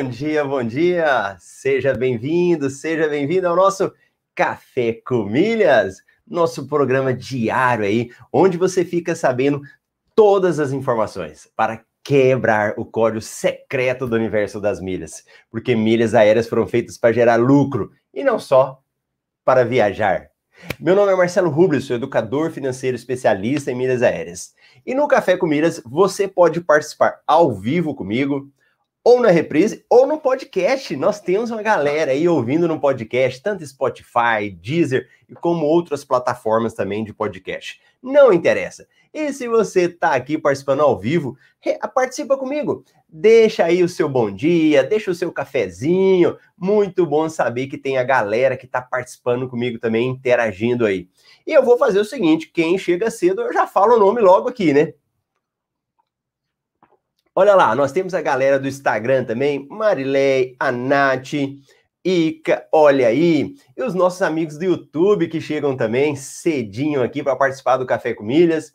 [0.00, 1.36] Bom dia, bom dia.
[1.40, 3.92] Seja bem-vindo, seja bem-vindo ao nosso
[4.32, 9.60] Café com Milhas, nosso programa diário aí, onde você fica sabendo
[10.14, 16.48] todas as informações para quebrar o código secreto do universo das milhas, porque milhas aéreas
[16.48, 18.80] foram feitas para gerar lucro e não só
[19.44, 20.30] para viajar.
[20.78, 24.54] Meu nome é Marcelo Rubles, sou educador financeiro especialista em milhas aéreas.
[24.86, 28.48] E no Café com Milhas você pode participar ao vivo comigo,
[29.08, 30.94] ou na reprise, ou no podcast.
[30.94, 36.74] Nós temos uma galera aí ouvindo no podcast, tanto Spotify, Deezer e como outras plataformas
[36.74, 37.80] também de podcast.
[38.02, 38.86] Não interessa.
[39.14, 41.38] E se você está aqui participando ao vivo,
[41.94, 42.84] participa comigo.
[43.08, 46.36] Deixa aí o seu bom dia, deixa o seu cafezinho.
[46.54, 51.08] Muito bom saber que tem a galera que está participando comigo também, interagindo aí.
[51.46, 54.50] E eu vou fazer o seguinte: quem chega cedo, eu já falo o nome logo
[54.50, 54.92] aqui, né?
[57.40, 61.34] Olha lá, nós temos a galera do Instagram também, Marilei, a Nath,
[62.04, 67.36] Ica, olha aí, e os nossos amigos do YouTube que chegam também cedinho aqui para
[67.36, 68.72] participar do Café com Milhas.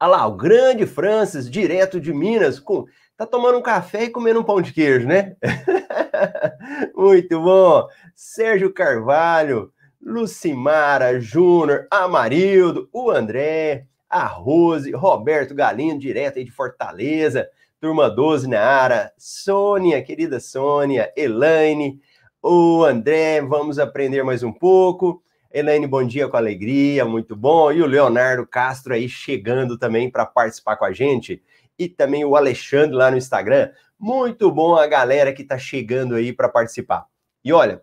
[0.00, 2.84] Olha lá, o grande Francis, direto de Minas, com
[3.16, 5.34] tá tomando um café e comendo um pão de queijo, né?
[6.94, 7.88] Muito bom.
[8.14, 17.48] Sérgio Carvalho, Lucimara Júnior, Amarildo, o André, a Rose, Roberto Galindo, direto aí de Fortaleza,
[17.80, 21.98] turma 12 na área, Sônia, querida Sônia, Elaine,
[22.42, 25.24] o André, vamos aprender mais um pouco.
[25.50, 27.72] Elaine, bom dia com alegria, muito bom.
[27.72, 31.42] E o Leonardo Castro aí chegando também para participar com a gente.
[31.78, 33.70] E também o Alexandre lá no Instagram.
[33.98, 37.06] Muito bom a galera que está chegando aí para participar.
[37.42, 37.80] E olha,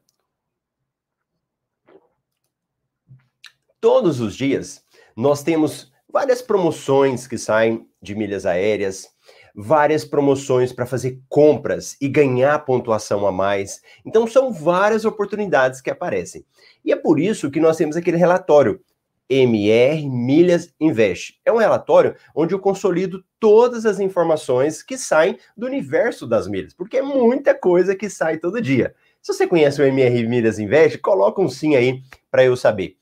[3.82, 4.86] todos os dias
[5.16, 9.08] nós temos várias promoções que saem de milhas aéreas,
[9.56, 13.82] várias promoções para fazer compras e ganhar pontuação a mais.
[14.06, 16.46] Então são várias oportunidades que aparecem.
[16.84, 18.82] E é por isso que nós temos aquele relatório
[19.30, 21.40] MR Milhas Invest.
[21.46, 26.74] É um relatório onde eu consolido todas as informações que saem do universo das milhas,
[26.74, 28.96] porque é muita coisa que sai todo dia.
[29.22, 32.99] Se você conhece o MR Milhas Invest, coloca um sim aí para eu saber.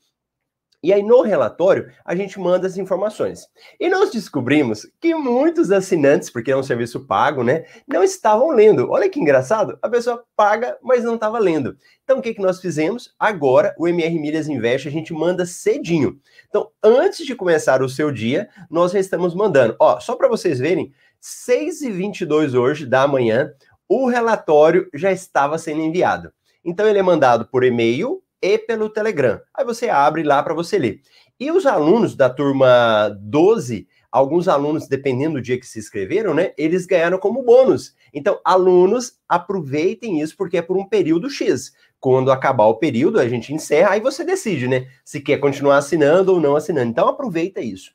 [0.80, 3.48] E aí, no relatório, a gente manda as informações.
[3.80, 8.88] E nós descobrimos que muitos assinantes, porque é um serviço pago, né, não estavam lendo.
[8.88, 11.76] Olha que engraçado, a pessoa paga, mas não estava lendo.
[12.04, 13.12] Então, o que, que nós fizemos?
[13.18, 16.20] Agora, o MR Milhas Invest, a gente manda cedinho.
[16.48, 19.74] Então, antes de começar o seu dia, nós já estamos mandando.
[19.80, 23.52] Ó, só para vocês verem, 6h22 hoje da manhã,
[23.88, 26.32] o relatório já estava sendo enviado.
[26.64, 29.40] Então, ele é mandado por e-mail, e pelo Telegram.
[29.54, 31.00] Aí você abre lá para você ler.
[31.38, 36.52] E os alunos da turma 12, alguns alunos, dependendo do dia que se inscreveram, né,
[36.56, 37.94] eles ganharam como bônus.
[38.12, 41.72] Então, alunos, aproveitem isso porque é por um período X.
[42.00, 46.32] Quando acabar o período, a gente encerra, aí você decide, né, se quer continuar assinando
[46.32, 46.90] ou não assinando.
[46.90, 47.92] Então, aproveita isso.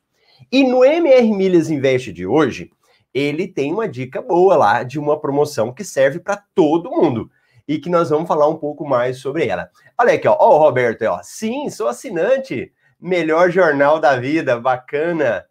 [0.50, 2.70] E no MR Milhas Invest de hoje,
[3.12, 7.30] ele tem uma dica boa lá de uma promoção que serve para todo mundo
[7.66, 9.70] e que nós vamos falar um pouco mais sobre ela.
[9.98, 11.20] Olha aqui, ó, ó o Roberto, ó.
[11.22, 12.72] Sim, sou assinante.
[13.00, 15.46] Melhor jornal da vida, bacana.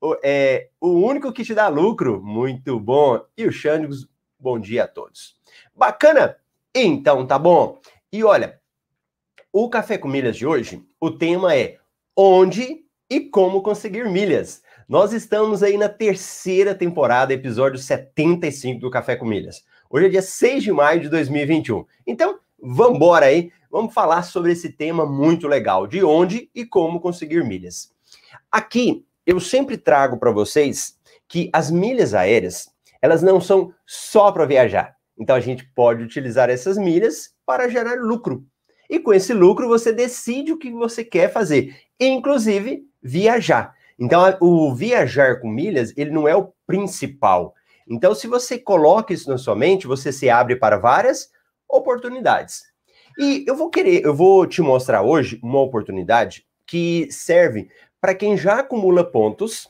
[0.00, 3.20] O, é, o único que te dá lucro, muito bom.
[3.36, 4.08] E o Xandigos,
[4.38, 5.36] bom dia a todos.
[5.74, 6.36] Bacana?
[6.74, 7.80] Então, tá bom.
[8.12, 8.60] E olha,
[9.52, 11.78] o Café com Milhas de hoje, o tema é
[12.16, 14.62] onde e como conseguir milhas.
[14.88, 19.64] Nós estamos aí na terceira temporada, episódio 75 do Café com Milhas.
[19.90, 21.82] Hoje é dia 6 de maio de 2021.
[22.06, 27.00] Então, vamos embora aí, vamos falar sobre esse tema muito legal, de onde e como
[27.00, 27.90] conseguir milhas.
[28.52, 32.68] Aqui, eu sempre trago para vocês que as milhas aéreas,
[33.00, 34.94] elas não são só para viajar.
[35.18, 38.44] Então, a gente pode utilizar essas milhas para gerar lucro.
[38.90, 43.74] E com esse lucro, você decide o que você quer fazer, inclusive viajar.
[43.98, 47.54] Então, o viajar com milhas, ele não é o principal.
[47.88, 51.30] Então, se você coloca isso na sua mente, você se abre para várias
[51.68, 52.64] oportunidades.
[53.18, 57.68] E eu vou querer, eu vou te mostrar hoje uma oportunidade que serve
[58.00, 59.68] para quem já acumula pontos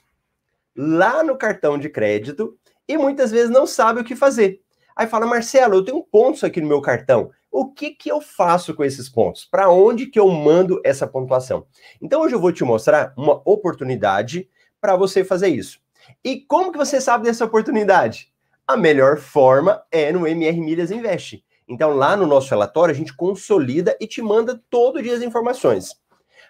[0.77, 4.61] lá no cartão de crédito e muitas vezes não sabe o que fazer.
[4.95, 7.31] Aí fala, Marcelo, eu tenho pontos aqui no meu cartão.
[7.51, 9.45] O que que eu faço com esses pontos?
[9.45, 11.67] Para onde que eu mando essa pontuação?
[12.03, 14.49] Então hoje eu vou te mostrar uma oportunidade
[14.81, 15.81] para você fazer isso.
[16.25, 18.33] E como que você sabe dessa oportunidade?
[18.67, 21.43] A melhor forma é no MR Milhas Invest.
[21.69, 25.97] Então, lá no nosso relatório, a gente consolida e te manda todo dia as informações.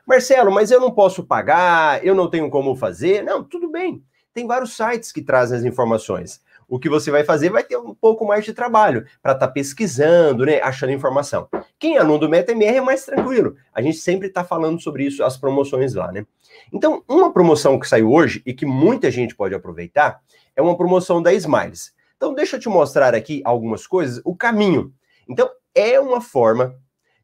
[0.07, 3.23] Marcelo, mas eu não posso pagar, eu não tenho como fazer.
[3.23, 4.03] Não, tudo bem.
[4.33, 6.41] Tem vários sites que trazem as informações.
[6.69, 9.53] O que você vai fazer vai ter um pouco mais de trabalho para estar tá
[9.53, 11.49] pesquisando, né, achando informação.
[11.79, 13.57] Quem é aluno do MetaMR é mais tranquilo.
[13.73, 16.27] A gente sempre está falando sobre isso, as promoções lá, né?
[16.73, 20.21] Então, uma promoção que saiu hoje e que muita gente pode aproveitar
[20.55, 21.95] é uma promoção da Smiles.
[22.17, 24.93] Então, deixa eu te mostrar aqui algumas coisas, o caminho.
[25.27, 26.77] Então, é uma forma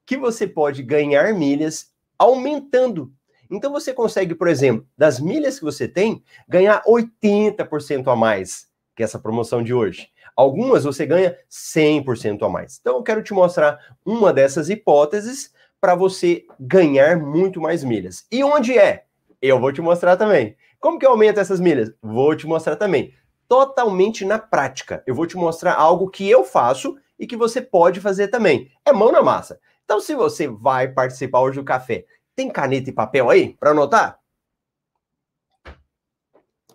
[0.07, 3.13] que você pode ganhar milhas aumentando.
[3.51, 9.03] Então, você consegue, por exemplo, das milhas que você tem, ganhar 80% a mais que
[9.03, 10.09] essa promoção de hoje.
[10.37, 12.79] Algumas você ganha 100% a mais.
[12.81, 18.27] Então, eu quero te mostrar uma dessas hipóteses para você ganhar muito mais milhas.
[18.31, 19.05] E onde é?
[19.41, 20.57] Eu vou te mostrar também.
[20.81, 21.93] Como que eu aumento essas milhas?
[22.03, 23.13] Vou te mostrar também.
[23.49, 25.03] Totalmente na prática.
[25.07, 28.71] Eu vou te mostrar algo que eu faço e que você pode fazer também.
[28.85, 29.61] É mão na massa.
[29.85, 34.19] Então, se você vai participar hoje do café, tem caneta e papel aí para anotar?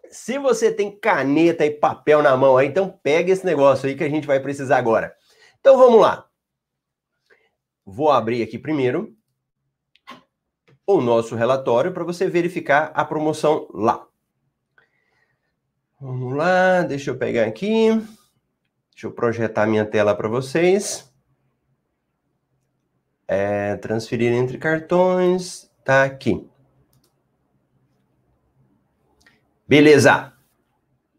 [0.10, 4.04] Se você tem caneta e papel na mão aí, então pega esse negócio aí que
[4.04, 5.16] a gente vai precisar agora.
[5.60, 6.28] Então vamos lá.
[7.86, 9.16] Vou abrir aqui primeiro
[10.86, 14.08] o nosso relatório para você verificar a promoção lá.
[16.02, 17.90] Vamos lá, deixa eu pegar aqui.
[18.92, 21.14] Deixa eu projetar minha tela para vocês.
[23.28, 25.70] É, transferir entre cartões.
[25.84, 26.50] Tá aqui.
[29.70, 30.34] Beleza.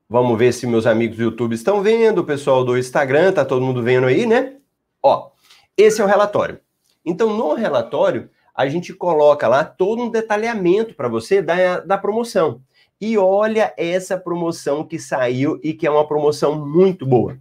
[0.08, 3.64] Vamos ver se meus amigos do YouTube estão vendo, o pessoal do Instagram, tá todo
[3.64, 4.56] mundo vendo aí, né?
[5.00, 5.30] Ó,
[5.76, 6.58] esse é o relatório.
[7.04, 12.60] Então, no relatório, a gente coloca lá todo um detalhamento para você da, da promoção.
[13.00, 17.38] E olha essa promoção que saiu e que é uma promoção muito boa.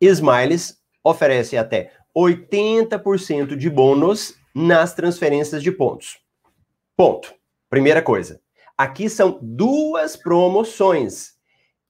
[0.00, 6.20] Smiles oferece até 80% de bônus nas transferências de pontos.
[6.96, 7.34] Ponto.
[7.68, 8.43] Primeira coisa.
[8.76, 11.34] Aqui são duas promoções.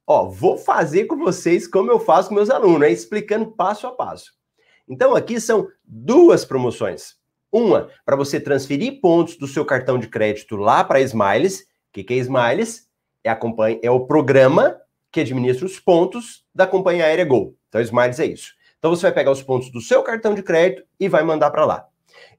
[0.06, 2.90] Ó, vou fazer com vocês como eu faço com meus alunos, né?
[2.90, 4.32] explicando passo a passo.
[4.86, 7.14] Então, aqui são duas promoções.
[7.50, 11.60] Uma, para você transferir pontos do seu cartão de crédito lá para Smiles.
[11.60, 12.86] O que, que é Smiles?
[13.22, 14.78] É, a companhia, é o programa
[15.10, 17.56] que administra os pontos da companhia aérea Gol.
[17.68, 18.52] Então, Smiles é isso.
[18.78, 21.64] Então, você vai pegar os pontos do seu cartão de crédito e vai mandar para
[21.64, 21.86] lá.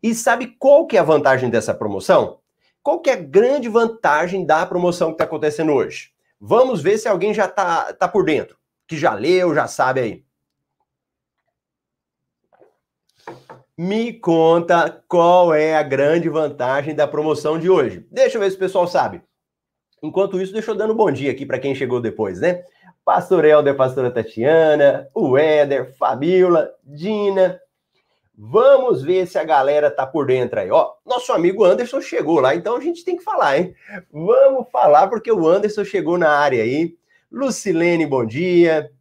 [0.03, 2.39] E sabe qual que é a vantagem dessa promoção?
[2.85, 6.11] Qual que é a grande vantagem da promoção que está acontecendo hoje?
[6.39, 8.55] Vamos ver se alguém já está tá por dentro,
[8.87, 10.25] que já leu, já sabe aí.
[13.75, 18.05] Me conta qual é a grande vantagem da promoção de hoje.
[18.11, 19.23] Deixa eu ver se o pessoal sabe.
[20.03, 22.63] Enquanto isso, deixa eu dando um bom dia aqui para quem chegou depois, né?
[23.03, 27.59] Pastor Helder, pastora Tatiana, o Éder, Fabiola, Dina,
[28.37, 30.69] Vamos ver se a galera tá por dentro aí.
[30.69, 33.73] Ó, nosso amigo Anderson chegou lá, então a gente tem que falar, hein?
[34.11, 36.97] Vamos falar porque o Anderson chegou na área aí.
[37.31, 38.91] Lucilene, bom dia.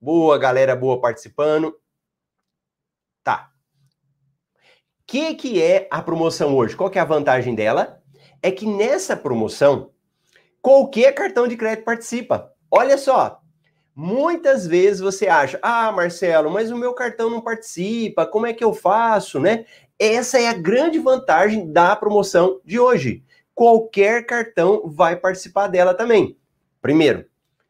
[0.00, 1.78] Boa, galera boa participando.
[3.22, 3.50] Tá.
[5.06, 6.74] Que, que é a promoção hoje?
[6.74, 8.02] Qual que é a vantagem dela?
[8.42, 9.90] É que nessa promoção,
[10.62, 12.50] qualquer cartão de crédito participa.
[12.70, 13.39] Olha só,
[14.02, 18.64] Muitas vezes você acha, ah, Marcelo, mas o meu cartão não participa, como é que
[18.64, 19.66] eu faço, né?
[19.98, 23.22] Essa é a grande vantagem da promoção de hoje.
[23.54, 26.34] Qualquer cartão vai participar dela também.
[26.80, 27.26] Primeiro.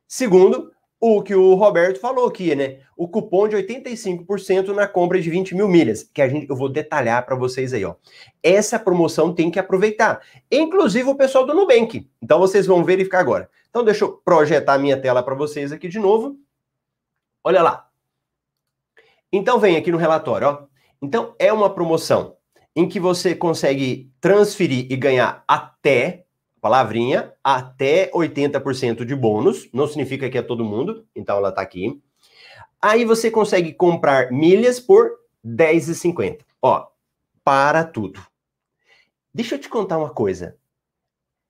[0.06, 2.80] Segundo, o que o Roberto falou aqui, né?
[2.96, 6.68] O cupom de 85% na compra de 20 mil milhas, que a gente, eu vou
[6.68, 7.94] detalhar para vocês aí, ó.
[8.42, 10.20] Essa promoção tem que aproveitar.
[10.52, 12.06] Inclusive o pessoal do Nubank.
[12.22, 13.48] Então vocês vão verificar agora.
[13.70, 16.36] Então, deixa eu projetar minha tela para vocês aqui de novo.
[17.42, 17.88] Olha lá.
[19.32, 20.66] Então, vem aqui no relatório, ó.
[21.00, 22.36] Então, é uma promoção
[22.74, 26.26] em que você consegue transferir e ganhar até,
[26.60, 29.68] palavrinha, até 80% de bônus.
[29.72, 32.00] Não significa que é todo mundo, então ela está aqui.
[32.80, 36.38] Aí você consegue comprar milhas por R$10,50.
[36.62, 36.86] Ó,
[37.44, 38.20] para tudo.
[39.32, 40.56] Deixa eu te contar uma coisa.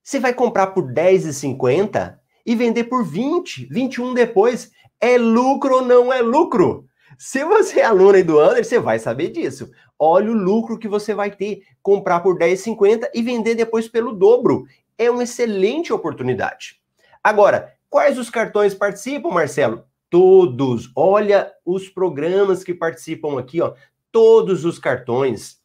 [0.02, 4.70] Você vai comprar por 10,50 e vender por 20, 21 depois.
[5.00, 6.86] É lucro ou não é lucro?
[7.18, 9.70] Se você é aluno aí do Under, você vai saber disso.
[9.98, 11.62] Olha o lucro que você vai ter.
[11.82, 14.64] Comprar por 10,50 e vender depois pelo dobro.
[15.00, 16.78] É uma excelente oportunidade.
[17.24, 19.86] Agora, quais os cartões participam, Marcelo?
[20.10, 20.92] Todos.
[20.94, 23.72] Olha os programas que participam aqui, ó.
[24.12, 25.58] Todos os cartões.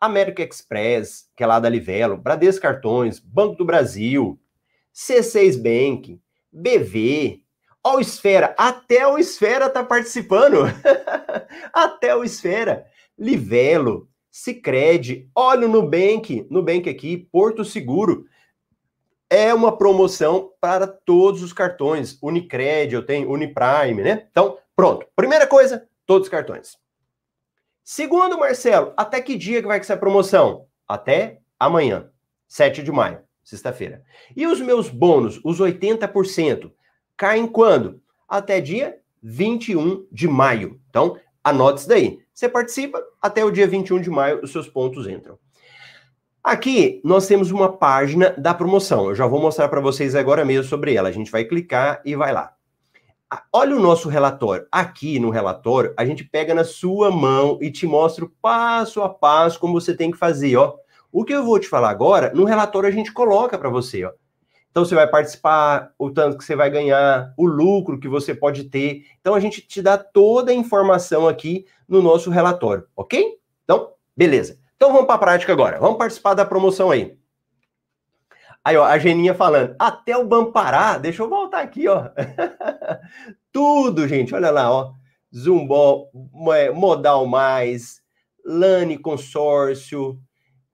[0.00, 4.40] América Express, que é lá da Livelo, Bradesco Cartões, Banco do Brasil,
[4.94, 6.18] C6 Bank,
[6.50, 7.42] BV,
[7.84, 10.62] o Esfera, até o Esfera tá participando.
[11.74, 12.86] até o Esfera,
[13.18, 18.24] Livelo, Sicredi, olha o Nubank, Nubank aqui, Porto Seguro.
[19.30, 22.18] É uma promoção para todos os cartões.
[22.22, 24.26] Unicred, eu tenho Uniprime, né?
[24.30, 25.06] Então, pronto.
[25.14, 26.76] Primeira coisa, todos os cartões.
[27.84, 30.66] Segundo, Marcelo, até que dia que vai ser a promoção?
[30.86, 32.10] Até amanhã,
[32.46, 34.02] 7 de maio, sexta-feira.
[34.36, 36.70] E os meus bônus, os 80%,
[37.16, 38.00] caem quando?
[38.28, 40.80] Até dia 21 de maio.
[40.88, 42.18] Então, anote isso daí.
[42.32, 45.38] Você participa, até o dia 21 de maio, os seus pontos entram.
[46.48, 49.10] Aqui nós temos uma página da promoção.
[49.10, 51.10] Eu já vou mostrar para vocês agora mesmo sobre ela.
[51.10, 52.54] A gente vai clicar e vai lá.
[53.52, 54.66] Olha o nosso relatório.
[54.72, 59.60] Aqui no relatório, a gente pega na sua mão e te mostra passo a passo
[59.60, 60.74] como você tem que fazer, ó.
[61.12, 64.12] O que eu vou te falar agora, no relatório a gente coloca para você, ó.
[64.70, 68.64] Então você vai participar, o tanto que você vai ganhar, o lucro que você pode
[68.64, 69.04] ter.
[69.20, 73.36] Então a gente te dá toda a informação aqui no nosso relatório, ok?
[73.64, 74.57] Então, beleza.
[74.78, 75.80] Então vamos para a prática agora.
[75.80, 77.18] Vamos participar da promoção aí.
[78.64, 82.10] Aí, ó, a Geninha falando, até o Bampará, deixa eu voltar aqui, ó.
[83.50, 84.92] Tudo, gente, olha lá, ó.
[85.34, 86.06] Zumbó,
[86.74, 88.00] Modal Mais,
[88.44, 90.20] Lane Consórcio,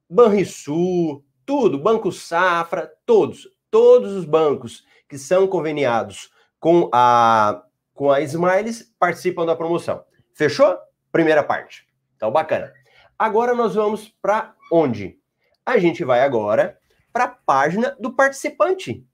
[0.08, 6.30] Banrisul, tudo, Banco Safra, todos, todos os bancos que são conveniados
[6.60, 7.62] com a
[7.94, 10.04] com a Smiles participam da promoção.
[10.34, 10.76] Fechou?
[11.12, 11.86] Primeira parte.
[12.16, 12.72] Então, bacana.
[13.18, 15.18] Agora nós vamos para onde?
[15.64, 16.76] A gente vai agora
[17.12, 19.06] para a página do participante.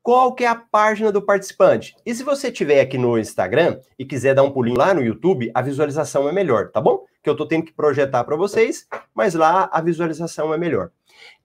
[0.00, 1.94] Qual que é a página do participante?
[2.06, 5.50] E se você estiver aqui no Instagram e quiser dar um pulinho lá no YouTube,
[5.52, 7.04] a visualização é melhor, tá bom?
[7.22, 10.90] Que eu estou tendo que projetar para vocês, mas lá a visualização é melhor.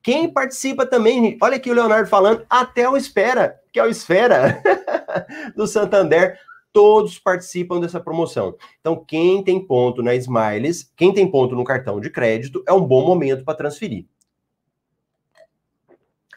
[0.02, 4.62] Quem participa também, olha aqui o Leonardo falando, até o Espera, que é o Esfera
[5.58, 6.38] do Santander
[6.74, 8.58] todos participam dessa promoção.
[8.82, 12.82] Então, quem tem ponto na Smiles, quem tem ponto no cartão de crédito, é um
[12.82, 14.06] bom momento para transferir.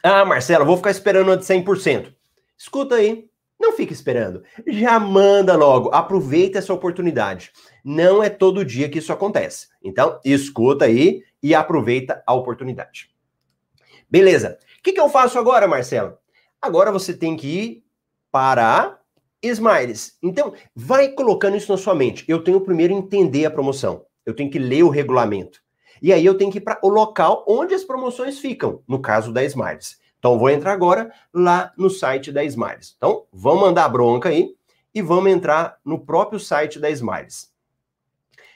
[0.03, 2.13] Ah, Marcelo, vou ficar esperando a de 100%.
[2.55, 3.27] Escuta aí,
[3.59, 4.43] não fique esperando.
[4.67, 7.51] Já manda logo, aproveita essa oportunidade.
[7.83, 9.67] Não é todo dia que isso acontece.
[9.83, 13.09] Então, escuta aí e aproveita a oportunidade.
[14.09, 14.59] Beleza.
[14.79, 16.17] O que, que eu faço agora, Marcelo?
[16.61, 17.83] Agora você tem que ir
[18.31, 18.96] para
[19.41, 20.17] Smiles.
[20.21, 22.25] Então, vai colocando isso na sua mente.
[22.27, 24.05] Eu tenho primeiro entender a promoção.
[24.25, 25.61] Eu tenho que ler o regulamento.
[26.01, 29.31] E aí eu tenho que ir para o local onde as promoções ficam, no caso
[29.31, 29.97] da Smiles.
[30.19, 32.95] Então, vou entrar agora lá no site da Smiles.
[32.97, 34.55] Então, vamos mandar a bronca aí
[34.93, 37.51] e vamos entrar no próprio site da Smiles.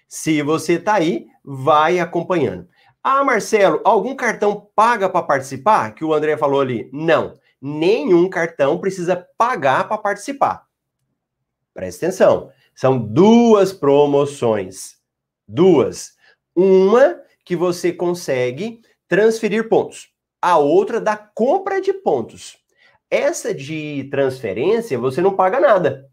[0.07, 2.67] Se você está aí, vai acompanhando.
[3.03, 5.95] Ah, Marcelo, algum cartão paga para participar?
[5.95, 6.89] Que o André falou ali.
[6.91, 10.67] Não, nenhum cartão precisa pagar para participar.
[11.73, 12.51] Presta atenção.
[12.75, 14.95] São duas promoções.
[15.47, 16.13] Duas.
[16.55, 20.09] Uma que você consegue transferir pontos.
[20.41, 22.57] A outra da compra de pontos.
[23.09, 26.09] Essa de transferência, você não paga nada.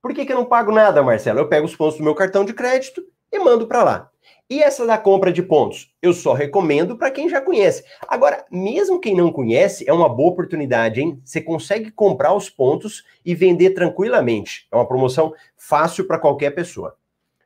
[0.00, 1.40] Por que, que eu não pago nada, Marcelo?
[1.40, 4.09] Eu pego os pontos do meu cartão de crédito e mando para lá.
[4.50, 5.94] E essa da compra de pontos?
[6.02, 7.84] Eu só recomendo para quem já conhece.
[8.08, 11.22] Agora, mesmo quem não conhece, é uma boa oportunidade, hein?
[11.24, 14.66] Você consegue comprar os pontos e vender tranquilamente.
[14.72, 16.96] É uma promoção fácil para qualquer pessoa.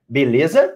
[0.08, 0.75] Beleza?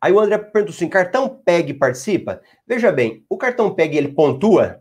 [0.00, 2.40] Aí o André perguntou assim: cartão PEG participa?
[2.64, 4.80] Veja bem, o cartão PEG ele pontua?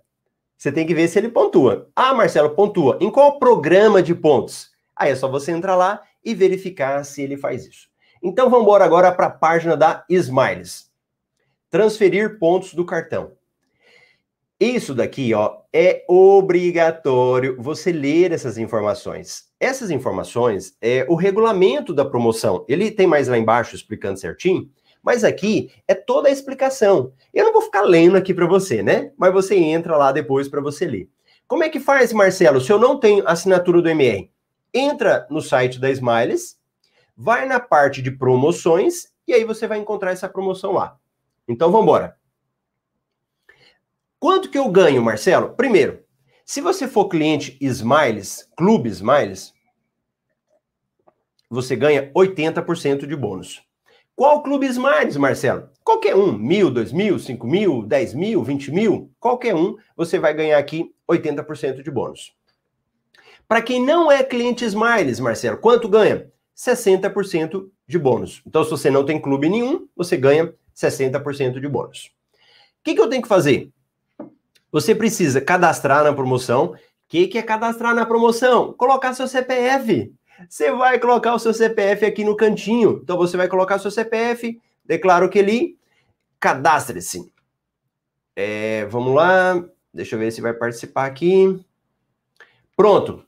[0.55, 1.89] Você tem que ver se ele pontua.
[1.95, 2.99] Ah, Marcelo, pontua.
[3.01, 4.69] Em qual programa de pontos?
[4.95, 7.94] Aí é só você entrar lá e verificar se ele faz isso.
[8.27, 10.89] Então vamos embora agora para a página da Smiles.
[11.69, 13.33] Transferir pontos do cartão.
[14.59, 19.43] Isso daqui, ó, é obrigatório você ler essas informações.
[19.59, 22.65] Essas informações é o regulamento da promoção.
[22.67, 24.71] Ele tem mais lá embaixo explicando certinho,
[25.03, 27.13] mas aqui é toda a explicação.
[27.31, 29.11] Eu não vou ficar lendo aqui para você, né?
[29.15, 31.07] Mas você entra lá depois para você ler.
[31.47, 32.59] Como é que faz, Marcelo?
[32.59, 34.31] Se eu não tenho assinatura do MR,
[34.73, 36.57] entra no site da Smiles,
[37.15, 40.97] vai na parte de promoções e aí você vai encontrar essa promoção lá.
[41.47, 42.17] Então vamos embora.
[44.19, 45.55] Quanto que eu ganho, Marcelo?
[45.55, 46.03] Primeiro,
[46.45, 49.53] se você for cliente Smiles, Clube Smiles,
[51.49, 53.63] você ganha 80% de bônus.
[54.15, 55.69] Qual Clube Smiles, Marcelo?
[55.83, 60.33] Qualquer um, mil, dois mil, cinco mil, dez mil, vinte mil, qualquer um, você vai
[60.33, 62.33] ganhar aqui 80% de bônus.
[63.47, 66.31] Para quem não é cliente Smiles, Marcelo, quanto ganha?
[66.55, 68.41] 60% de bônus.
[68.45, 72.11] Então, se você não tem clube nenhum, você ganha 60% de bônus.
[72.33, 73.69] O que, que eu tenho que fazer?
[74.71, 76.67] Você precisa cadastrar na promoção.
[76.67, 78.73] O que, que é cadastrar na promoção?
[78.73, 80.13] Colocar seu CPF.
[80.49, 82.99] Você vai colocar o seu CPF aqui no cantinho.
[83.03, 85.77] Então, você vai colocar seu CPF, declaro que ele
[86.39, 87.31] cadastre-se.
[88.35, 89.63] É, vamos lá,
[89.95, 91.65] Deixa eu ver se vai participar aqui.
[92.75, 93.24] Pronto.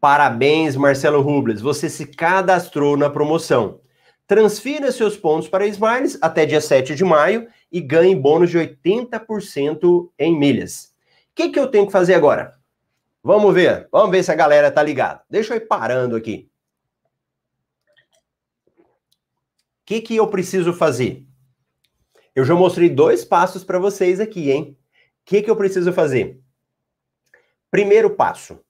[0.00, 1.60] Parabéns, Marcelo Rubles.
[1.60, 3.80] Você se cadastrou na promoção.
[4.26, 10.10] Transfira seus pontos para Smiles até dia 7 de maio e ganhe bônus de 80%
[10.18, 10.94] em milhas.
[11.30, 12.56] O que, que eu tenho que fazer agora?
[13.22, 13.88] Vamos ver.
[13.90, 15.22] Vamos ver se a galera tá ligada.
[15.28, 16.48] Deixa eu ir parando aqui.
[18.78, 18.84] O
[19.86, 21.26] que, que eu preciso fazer?
[22.34, 24.76] Eu já mostrei dois passos para vocês aqui, hein?
[25.22, 26.40] O que, que eu preciso fazer?
[27.70, 28.60] Primeiro passo,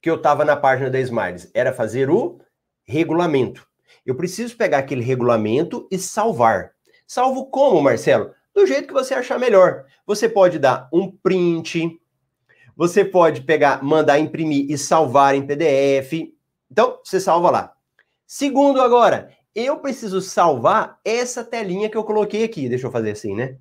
[0.00, 2.40] que eu estava na página da Smiles, era fazer o
[2.84, 3.66] regulamento.
[4.04, 6.72] Eu preciso pegar aquele regulamento e salvar.
[7.06, 8.32] Salvo como, Marcelo?
[8.54, 9.84] Do jeito que você achar melhor.
[10.06, 12.00] Você pode dar um print,
[12.76, 16.32] você pode pegar, mandar imprimir e salvar em PDF.
[16.70, 17.74] Então, você salva lá.
[18.26, 22.68] Segundo agora, eu preciso salvar essa telinha que eu coloquei aqui.
[22.68, 23.56] Deixa eu fazer assim, né?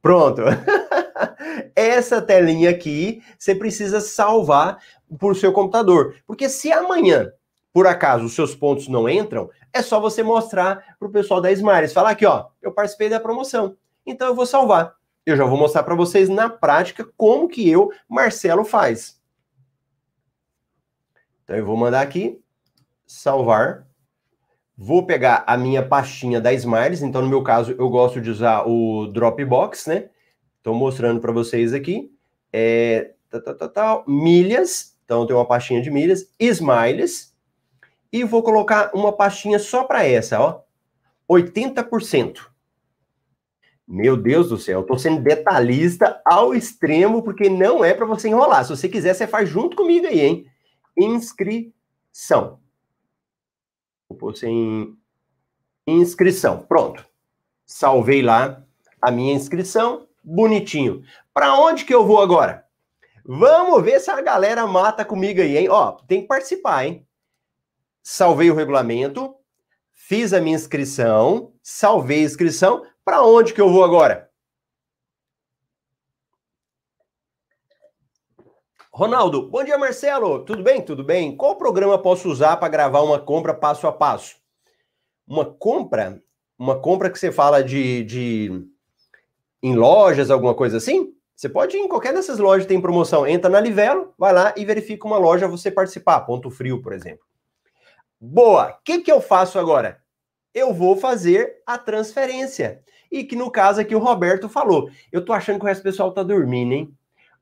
[0.00, 0.42] Pronto.
[1.74, 4.78] essa telinha aqui, você precisa salvar
[5.18, 6.16] por seu computador.
[6.26, 7.32] Porque se amanhã,
[7.72, 11.52] por acaso, os seus pontos não entram, é só você mostrar para o pessoal da
[11.52, 11.92] Smiles.
[11.92, 13.76] Falar aqui, ó, eu participei da promoção.
[14.04, 14.94] Então eu vou salvar.
[15.24, 19.20] Eu já vou mostrar para vocês na prática como que eu, Marcelo, faz.
[21.44, 22.40] Então eu vou mandar aqui,
[23.06, 23.86] salvar.
[24.76, 28.66] Vou pegar a minha pastinha da Smiles, então no meu caso eu gosto de usar
[28.66, 30.08] o Dropbox, né?
[30.56, 32.12] Estou mostrando para vocês aqui.
[32.52, 33.14] É,
[33.72, 37.34] tá, milhas, então tem uma pastinha de milhas, Smiles,
[38.12, 40.60] e vou colocar uma pastinha só para essa, ó.
[41.26, 42.40] 80%.
[43.86, 48.28] Meu Deus do céu, eu tô sendo detalhista ao extremo, porque não é para você
[48.28, 48.64] enrolar.
[48.64, 50.46] Se você quiser, você faz junto comigo aí, hein?
[50.94, 52.60] Inscrição.
[54.10, 54.94] Vou pôr sem
[55.86, 56.60] inscrição.
[56.60, 57.02] Pronto.
[57.64, 58.62] Salvei lá
[59.00, 60.06] a minha inscrição.
[60.22, 61.02] Bonitinho.
[61.32, 62.67] Para onde que eu vou agora?
[63.30, 65.68] Vamos ver se a galera mata comigo aí, hein?
[65.68, 67.06] Ó, tem que participar, hein?
[68.02, 69.36] Salvei o regulamento,
[69.92, 72.86] fiz a minha inscrição, salvei a inscrição.
[73.04, 74.30] Para onde que eu vou agora?
[78.90, 80.42] Ronaldo, bom dia, Marcelo.
[80.46, 80.80] Tudo bem?
[80.80, 81.36] Tudo bem?
[81.36, 84.36] Qual programa posso usar para gravar uma compra passo a passo?
[85.26, 86.22] Uma compra?
[86.58, 88.66] Uma compra que você fala de, de
[89.62, 91.14] em lojas, alguma coisa assim?
[91.38, 93.24] Você pode ir em qualquer dessas lojas que tem promoção.
[93.24, 96.22] Entra na Livelo, vai lá e verifica uma loja você participar.
[96.22, 97.24] Ponto Frio, por exemplo.
[98.20, 98.70] Boa!
[98.70, 100.02] O que, que eu faço agora?
[100.52, 102.82] Eu vou fazer a transferência.
[103.08, 104.90] E que no caso aqui o Roberto falou.
[105.12, 106.92] Eu tô achando que o resto do pessoal tá dormindo, hein?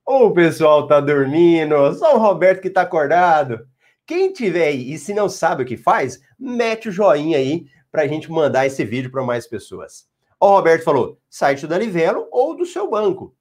[0.04, 3.66] O pessoal tá dormindo, só o Roberto que tá acordado.
[4.04, 8.06] Quem tiver aí e se não sabe o que faz, mete o joinha aí pra
[8.06, 10.06] gente mandar esse vídeo para mais pessoas.
[10.38, 13.34] O Roberto falou, site da Livelo ou do seu banco.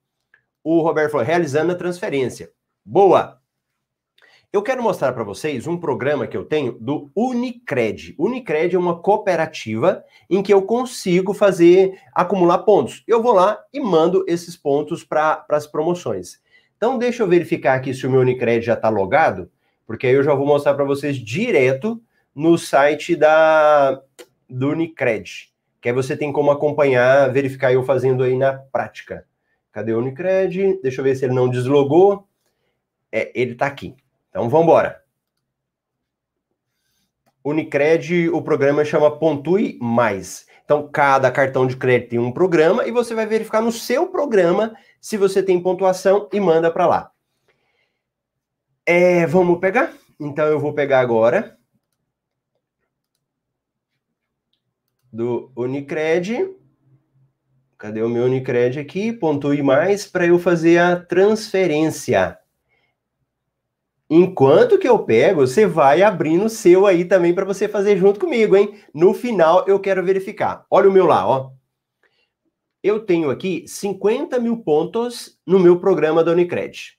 [0.68, 2.50] O Roberto falou, realizando a transferência.
[2.84, 3.40] Boa!
[4.52, 8.16] Eu quero mostrar para vocês um programa que eu tenho do Unicred.
[8.18, 13.04] Unicred é uma cooperativa em que eu consigo fazer acumular pontos.
[13.06, 16.40] Eu vou lá e mando esses pontos para as promoções.
[16.76, 19.48] Então, deixa eu verificar aqui se o meu Unicred já está logado,
[19.86, 22.02] porque aí eu já vou mostrar para vocês direto
[22.34, 24.02] no site da,
[24.50, 25.48] do Unicred.
[25.80, 29.24] Que aí você tem como acompanhar, verificar eu fazendo aí na prática.
[29.76, 30.80] Cadê o Unicred?
[30.80, 32.26] Deixa eu ver se ele não deslogou.
[33.12, 33.94] É, ele está aqui.
[34.30, 35.04] Então, vamos embora.
[37.44, 40.46] Unicred, o programa chama Pontue Mais.
[40.64, 44.74] Então, cada cartão de crédito tem um programa e você vai verificar no seu programa
[44.98, 47.10] se você tem pontuação e manda para lá.
[48.86, 49.92] É, vamos pegar?
[50.18, 51.58] Então, eu vou pegar agora
[55.12, 56.56] do Unicred.
[57.78, 59.12] Cadê o meu Unicred aqui?
[59.12, 62.38] Pontue mais para eu fazer a transferência.
[64.08, 68.20] Enquanto que eu pego, você vai abrindo o seu aí também para você fazer junto
[68.20, 68.78] comigo, hein?
[68.94, 70.64] No final eu quero verificar.
[70.70, 71.50] Olha o meu lá, ó.
[72.82, 76.96] Eu tenho aqui 50 mil pontos no meu programa da Unicred.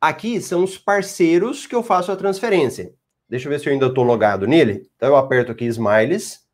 [0.00, 2.94] Aqui são os parceiros que eu faço a transferência.
[3.28, 4.90] Deixa eu ver se eu ainda estou logado nele.
[4.96, 6.45] Então eu aperto aqui Smiles.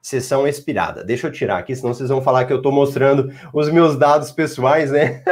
[0.00, 1.04] Sessão expirada.
[1.04, 4.30] Deixa eu tirar aqui, senão vocês vão falar que eu estou mostrando os meus dados
[4.32, 5.22] pessoais, né?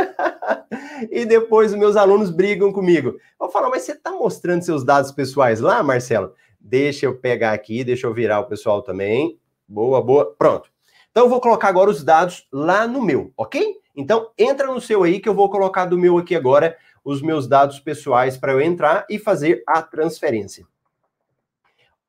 [1.10, 3.16] e depois os meus alunos brigam comigo.
[3.40, 6.32] Eu falo, mas você está mostrando seus dados pessoais lá, Marcelo?
[6.60, 9.38] Deixa eu pegar aqui, deixa eu virar o pessoal também.
[9.66, 10.34] Boa, boa.
[10.38, 10.70] Pronto.
[11.10, 13.76] Então eu vou colocar agora os dados lá no meu, ok?
[13.96, 17.48] Então entra no seu aí que eu vou colocar do meu aqui agora os meus
[17.48, 20.64] dados pessoais para eu entrar e fazer a transferência.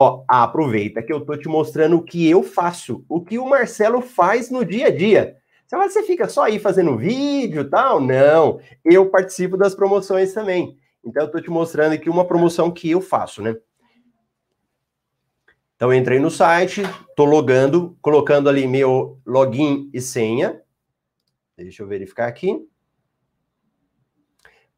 [0.03, 4.01] Ó, aproveita que eu tô te mostrando o que eu faço, o que o Marcelo
[4.01, 5.37] faz no dia a dia.
[5.69, 8.01] Você fica só aí fazendo vídeo tal?
[8.01, 10.75] Não, eu participo das promoções também.
[11.05, 13.55] Então, eu estou te mostrando aqui uma promoção que eu faço, né?
[15.75, 20.63] Então, entrei no site, estou logando, colocando ali meu login e senha.
[21.55, 22.67] Deixa eu verificar aqui.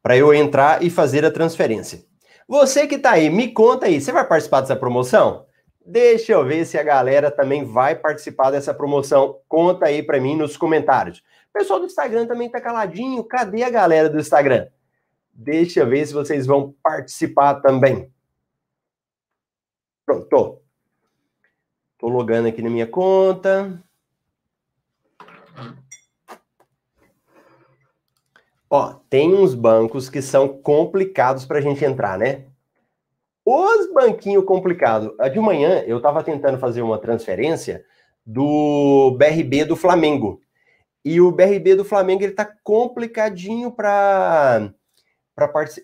[0.02, 2.04] Para eu entrar e fazer a transferência.
[2.46, 5.46] Você que está aí, me conta aí, você vai participar dessa promoção?
[5.86, 9.40] Deixa eu ver se a galera também vai participar dessa promoção.
[9.48, 11.18] Conta aí para mim nos comentários.
[11.50, 13.22] O pessoal do Instagram também tá caladinho.
[13.24, 14.66] Cadê a galera do Instagram?
[15.32, 18.10] Deixa eu ver se vocês vão participar também.
[20.06, 20.60] Pronto.
[21.98, 23.82] Tô logando aqui na minha conta.
[28.76, 32.46] Ó, tem uns bancos que são complicados para a gente entrar, né?
[33.46, 35.12] Os banquinhos complicados.
[35.32, 37.84] De manhã eu estava tentando fazer uma transferência
[38.26, 40.40] do BRB do Flamengo.
[41.04, 44.72] E o BRB do Flamengo ele tá complicadinho para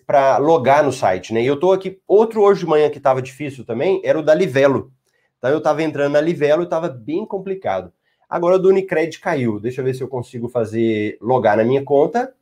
[0.05, 1.41] para logar no site, né?
[1.41, 4.35] E eu tô aqui, outro hoje de manhã que estava difícil também, era o da
[4.35, 4.91] Livelo.
[5.37, 7.93] Então eu estava entrando na Livelo e estava bem complicado.
[8.29, 9.61] Agora o do Unicred caiu.
[9.61, 12.33] Deixa eu ver se eu consigo fazer logar na minha conta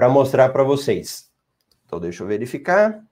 [0.00, 1.30] para mostrar para vocês.
[1.84, 3.04] Então deixa eu verificar.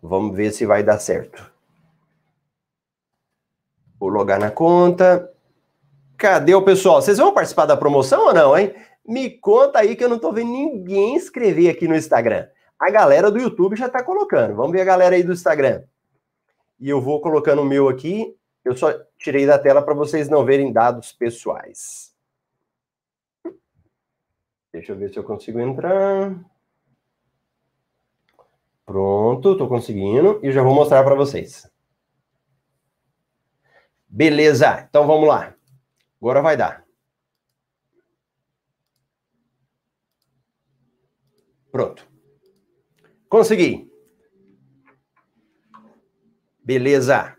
[0.00, 1.52] Vamos ver se vai dar certo.
[4.00, 5.30] Vou logar na conta.
[6.16, 7.02] Cadê o pessoal?
[7.02, 8.74] Vocês vão participar da promoção ou não, hein?
[9.06, 12.48] Me conta aí que eu não tô vendo ninguém escrever aqui no Instagram.
[12.80, 14.54] A galera do YouTube já tá colocando.
[14.54, 15.82] Vamos ver a galera aí do Instagram.
[16.80, 18.34] E eu vou colocando o meu aqui.
[18.64, 22.14] Eu só tirei da tela para vocês não verem dados pessoais.
[24.72, 26.34] Deixa eu ver se eu consigo entrar.
[28.86, 31.70] Pronto, tô conseguindo e já vou mostrar para vocês.
[34.08, 35.54] Beleza, então vamos lá.
[36.20, 36.84] Agora vai dar.
[41.70, 42.06] Pronto.
[43.28, 43.90] Consegui.
[46.62, 47.36] Beleza.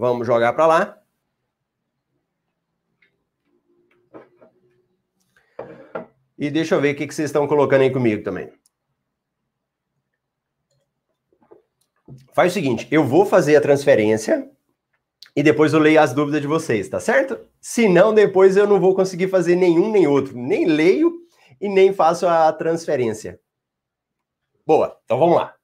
[0.00, 1.02] Vamos jogar para lá.
[6.38, 8.50] E deixa eu ver o que vocês estão colocando aí comigo também.
[12.32, 14.50] Faz o seguinte, eu vou fazer a transferência
[15.36, 17.38] e depois eu leio as dúvidas de vocês, tá certo?
[17.60, 20.34] Se não, depois eu não vou conseguir fazer nenhum nem outro.
[20.34, 21.12] Nem leio
[21.60, 23.38] e nem faço a transferência.
[24.66, 25.54] Boa, então vamos lá.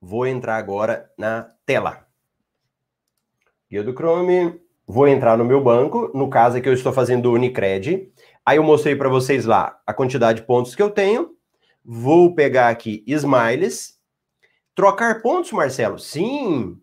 [0.00, 2.04] Vou entrar agora na tela.
[3.70, 4.60] Guia do Chrome.
[4.84, 6.10] Vou entrar no meu banco.
[6.12, 8.12] No caso aqui eu estou fazendo o Unicred.
[8.44, 11.36] Aí eu mostrei para vocês lá a quantidade de pontos que eu tenho.
[11.84, 14.00] Vou pegar aqui Smiles.
[14.74, 15.96] Trocar pontos, Marcelo?
[15.96, 16.76] Sim.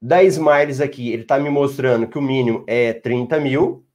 [0.00, 3.86] Da Smiles aqui, ele está me mostrando que o mínimo é 30 mil.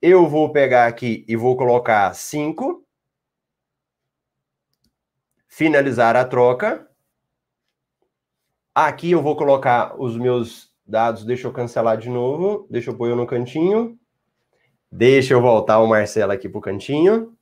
[0.00, 2.86] Eu vou pegar aqui e vou colocar 5.
[5.48, 6.88] Finalizar a troca.
[8.74, 11.26] Aqui eu vou colocar os meus dados.
[11.26, 12.66] Deixa eu cancelar de novo.
[12.70, 13.98] Deixa eu pôr eu no cantinho.
[14.90, 17.36] Deixa eu voltar o Marcelo aqui para o cantinho.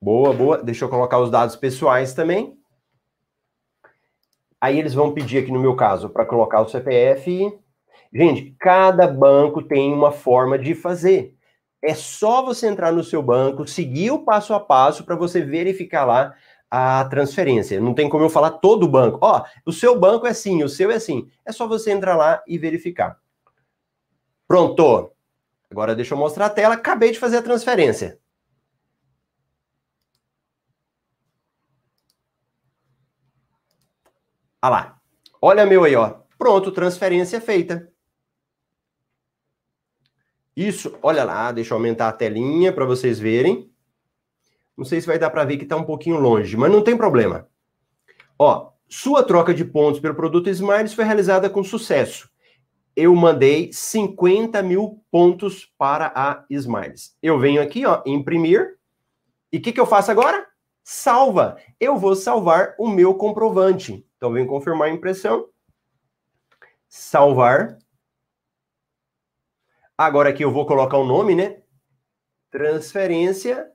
[0.00, 0.62] Boa, boa.
[0.62, 2.58] Deixa eu colocar os dados pessoais também.
[4.58, 7.52] Aí eles vão pedir aqui no meu caso para colocar o CPF.
[8.12, 11.34] Gente, cada banco tem uma forma de fazer.
[11.82, 16.04] É só você entrar no seu banco, seguir o passo a passo para você verificar
[16.06, 16.34] lá
[16.70, 17.80] a transferência.
[17.80, 19.18] Não tem como eu falar todo o banco.
[19.20, 21.28] Ó, o seu banco é assim, o seu é assim.
[21.44, 23.18] É só você entrar lá e verificar.
[24.46, 25.12] Pronto.
[25.70, 26.74] Agora deixa eu mostrar a tela.
[26.74, 28.20] Acabei de fazer a transferência.
[34.62, 35.00] Olha lá.
[35.40, 36.20] Olha meu aí, ó.
[36.38, 37.90] Pronto, transferência feita.
[40.56, 43.69] Isso, olha lá, deixa eu aumentar a telinha para vocês verem.
[44.80, 46.96] Não sei se vai dar para ver que está um pouquinho longe, mas não tem
[46.96, 47.46] problema.
[48.38, 52.30] Ó, sua troca de pontos pelo produto Smiles foi realizada com sucesso.
[52.96, 57.14] Eu mandei 50 mil pontos para a Smiles.
[57.22, 58.78] Eu venho aqui, ó, imprimir.
[59.52, 60.46] E o que, que eu faço agora?
[60.82, 61.58] Salva.
[61.78, 64.02] Eu vou salvar o meu comprovante.
[64.16, 65.46] Então, vem confirmar a impressão.
[66.88, 67.76] Salvar.
[69.98, 71.60] Agora aqui eu vou colocar o nome, né?
[72.50, 73.70] Transferência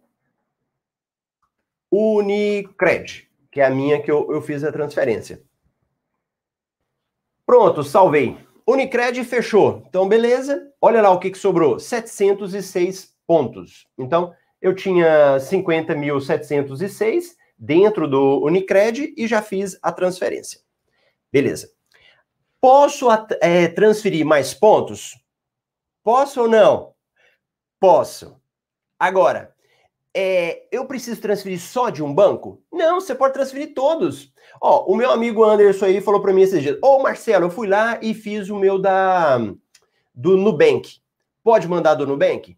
[1.98, 5.42] Unicred, que é a minha que eu, eu fiz a transferência.
[7.46, 8.38] Pronto, salvei.
[8.68, 9.82] Unicred fechou.
[9.88, 10.74] Então, beleza.
[10.82, 11.80] Olha lá o que, que sobrou.
[11.80, 13.88] 706 pontos.
[13.98, 20.60] Então, eu tinha 50.706 dentro do Unicred e já fiz a transferência.
[21.32, 21.72] Beleza.
[22.60, 23.08] Posso
[23.40, 25.18] é, transferir mais pontos?
[26.04, 26.94] Posso ou não?
[27.80, 28.36] Posso.
[29.00, 29.55] Agora,
[30.18, 32.64] é, eu preciso transferir só de um banco?
[32.72, 34.32] Não, você pode transferir todos.
[34.62, 37.68] Ó, o meu amigo Anderson aí falou para mim esses dias: Ô Marcelo, eu fui
[37.68, 39.38] lá e fiz o meu da
[40.14, 41.02] do Nubank.
[41.44, 42.58] Pode mandar do Nubank?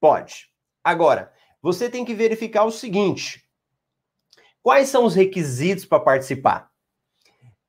[0.00, 0.50] Pode.
[0.82, 3.46] Agora, você tem que verificar o seguinte:
[4.62, 6.70] quais são os requisitos para participar?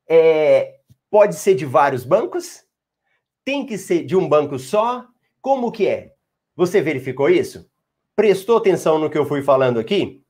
[0.08, 0.80] É,
[1.12, 2.64] pode ser de vários bancos?
[3.44, 5.06] Tem que ser de um banco só?
[5.42, 6.14] Como que é?
[6.56, 7.69] Você verificou isso?
[8.20, 10.22] Prestou atenção no que eu fui falando aqui?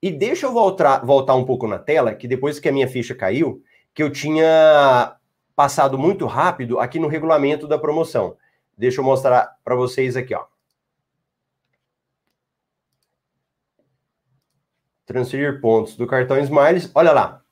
[0.00, 3.16] E deixa eu voltar, voltar um pouco na tela, que depois que a minha ficha
[3.16, 5.16] caiu, que eu tinha
[5.56, 8.36] passado muito rápido aqui no regulamento da promoção.
[8.78, 10.44] Deixa eu mostrar para vocês aqui, ó.
[15.04, 16.92] Transferir pontos do cartão Smiles.
[16.94, 17.42] Olha lá.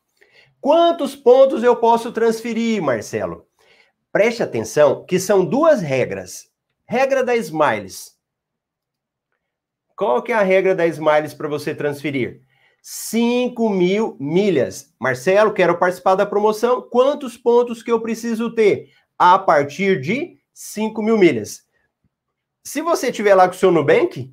[0.61, 3.49] Quantos pontos eu posso transferir, Marcelo?
[4.13, 6.49] Preste atenção que são duas regras.
[6.87, 8.18] Regra da Smiles.
[9.99, 12.41] Qual que é a regra da Smiles para você transferir?
[12.81, 14.95] 5 mil milhas.
[14.97, 16.81] Marcelo, quero participar da promoção.
[16.81, 18.91] Quantos pontos que eu preciso ter?
[19.19, 21.65] A partir de 5 mil milhas.
[22.63, 24.33] Se você tiver lá com o seu Nubank,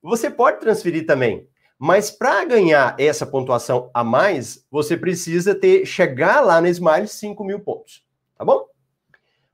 [0.00, 1.44] você pode transferir também.
[1.76, 7.42] Mas para ganhar essa pontuação a mais, você precisa ter chegar lá na Smiles 5
[7.42, 8.04] mil pontos.
[8.38, 8.64] Tá bom?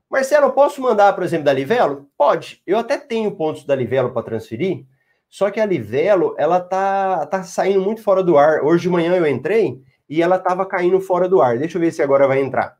[0.07, 2.07] Marcelo, posso mandar, por exemplo, da Livelo?
[2.15, 2.61] Pode.
[2.63, 4.85] Eu até tenho pontos da Livelo para transferir,
[5.29, 8.63] só que a Livelo, ela tá, tá saindo muito fora do ar.
[8.63, 11.57] Hoje de manhã eu entrei e ela tava caindo fora do ar.
[11.57, 12.77] Deixa eu ver se agora vai entrar.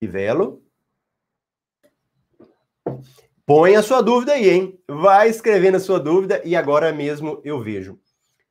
[0.00, 0.62] Livelo.
[3.44, 4.80] Põe a sua dúvida aí, hein?
[4.86, 7.98] Vai escrevendo a sua dúvida e agora mesmo eu vejo.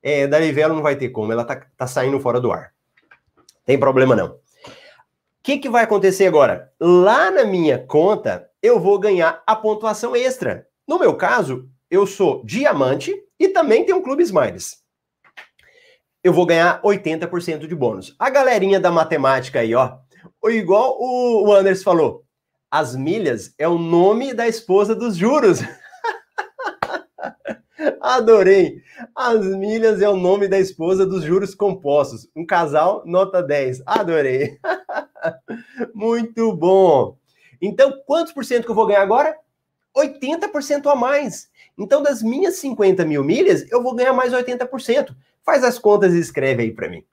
[0.02, 2.74] É, da Livelo não vai ter como, ela tá, tá saindo fora do ar.
[3.66, 4.28] Tem problema não.
[4.28, 4.40] O
[5.44, 6.74] que, que vai acontecer agora?
[6.80, 10.68] Lá na minha conta, eu vou ganhar a pontuação extra.
[10.88, 14.78] No meu caso, eu sou diamante e também tenho um clube Smiles.
[16.24, 18.16] Eu vou ganhar 80% de bônus.
[18.18, 19.98] A galerinha da matemática aí, ó.
[20.46, 22.24] Igual o Anderson falou,
[22.72, 25.60] as milhas é o nome da esposa dos juros.
[28.02, 28.82] Adorei.
[29.14, 32.30] As milhas é o nome da esposa dos juros compostos.
[32.36, 33.84] Um casal, nota 10.
[33.86, 34.58] Adorei.
[35.94, 37.18] Muito bom.
[37.62, 39.36] Então, quantos por cento que eu vou ganhar agora?
[39.98, 41.50] 80% a mais.
[41.78, 45.16] Então, das minhas 50 mil milhas, eu vou ganhar mais 80%.
[45.44, 47.04] Faz as contas e escreve aí para mim.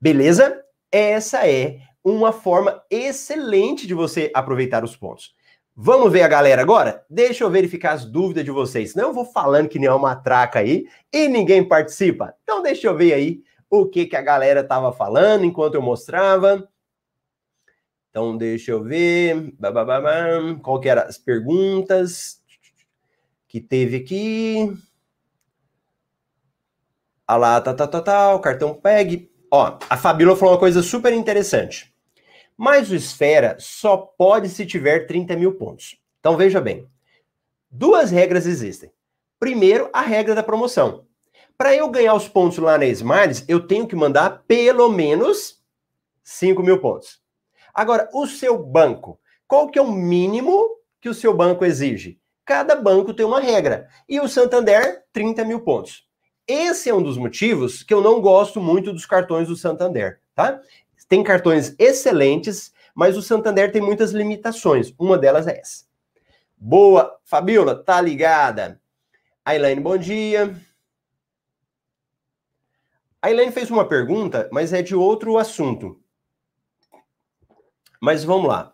[0.00, 0.62] Beleza?
[0.90, 5.34] Essa é uma forma excelente de você aproveitar os pontos.
[5.80, 7.04] Vamos ver a galera agora?
[7.08, 8.92] Deixa eu verificar as dúvidas de vocês.
[8.92, 12.34] Senão eu vou falando que nem uma traca aí e ninguém participa.
[12.42, 16.68] Então deixa eu ver aí o que, que a galera tava falando enquanto eu mostrava.
[18.18, 19.54] Então, deixa eu ver.
[20.60, 22.42] Qual que eram as perguntas
[23.46, 24.76] que teve aqui?
[27.24, 29.30] Ah lá, tá, tá, tá, tá, o cartão PEG.
[29.52, 31.94] Ó, a Fabíola falou uma coisa super interessante.
[32.56, 35.96] Mas o Esfera só pode se tiver 30 mil pontos.
[36.18, 36.90] Então, veja bem.
[37.70, 38.90] Duas regras existem.
[39.38, 41.06] Primeiro, a regra da promoção.
[41.56, 45.62] Para eu ganhar os pontos lá na Smiles, eu tenho que mandar pelo menos
[46.24, 47.27] 5 mil pontos.
[47.78, 50.68] Agora, o seu banco, qual que é o mínimo
[51.00, 52.18] que o seu banco exige?
[52.44, 53.86] Cada banco tem uma regra.
[54.08, 56.04] E o Santander, 30 mil pontos.
[56.44, 60.60] Esse é um dos motivos que eu não gosto muito dos cartões do Santander, tá?
[61.08, 64.92] Tem cartões excelentes, mas o Santander tem muitas limitações.
[64.98, 65.84] Uma delas é essa.
[66.56, 68.80] Boa, Fabiola, tá ligada?
[69.44, 70.52] A Elaine, bom dia.
[73.22, 75.97] A Elaine fez uma pergunta, mas é de outro assunto.
[78.00, 78.72] Mas vamos lá.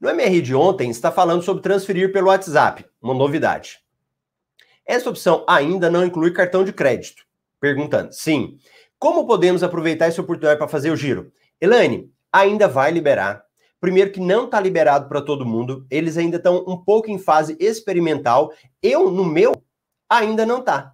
[0.00, 3.78] No MR de ontem está falando sobre transferir pelo WhatsApp, uma novidade.
[4.86, 7.24] Essa opção ainda não inclui cartão de crédito.
[7.60, 8.58] Perguntando, sim.
[8.98, 11.32] Como podemos aproveitar essa oportunidade para fazer o giro?
[11.60, 13.44] Elaine, ainda vai liberar.
[13.80, 17.56] Primeiro que não está liberado para todo mundo, eles ainda estão um pouco em fase
[17.60, 18.52] experimental.
[18.82, 19.52] Eu, no meu,
[20.08, 20.92] ainda não tá.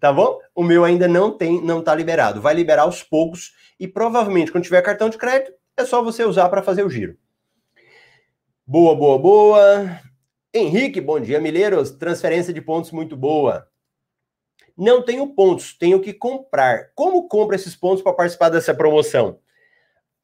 [0.00, 0.38] Tá bom?
[0.54, 2.40] O meu ainda não tem, não tá liberado.
[2.40, 6.48] Vai liberar aos poucos e provavelmente quando tiver cartão de crédito, é só você usar
[6.48, 7.16] para fazer o giro.
[8.66, 10.00] Boa, boa, boa.
[10.52, 11.90] Henrique, bom dia, Mileiros.
[11.90, 13.68] Transferência de pontos muito boa.
[14.76, 16.90] Não tenho pontos, tenho que comprar.
[16.94, 19.38] Como compra esses pontos para participar dessa promoção?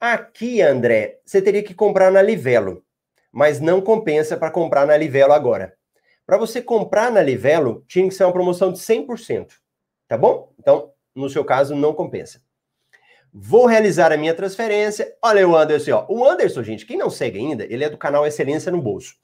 [0.01, 2.85] Aqui, André, você teria que comprar na Livelo,
[3.31, 5.77] mas não compensa para comprar na Livelo agora.
[6.27, 9.53] Para você comprar na Livelo, tinha que ser uma promoção de 100%.
[10.09, 10.53] tá bom?
[10.59, 12.41] Então, no seu caso, não compensa.
[13.33, 15.15] Vou realizar a minha transferência.
[15.23, 16.07] Olha o Anderson, ó.
[16.09, 19.15] O Anderson, gente, quem não segue ainda, ele é do canal Excelência no Bolso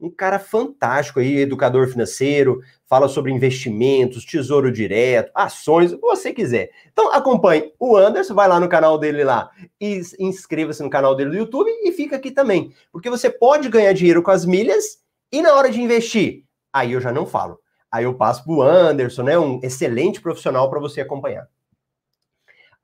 [0.00, 6.32] um cara fantástico aí, educador financeiro, fala sobre investimentos, tesouro direto, ações, o que você
[6.32, 6.70] quiser.
[6.92, 9.50] Então acompanhe o Anderson, vai lá no canal dele lá
[9.80, 13.92] e inscreva-se no canal dele do YouTube e fica aqui também, porque você pode ganhar
[13.92, 14.98] dinheiro com as milhas
[15.32, 17.58] e na hora de investir, aí eu já não falo.
[17.90, 21.48] Aí eu passo para o Anderson, né, um excelente profissional para você acompanhar.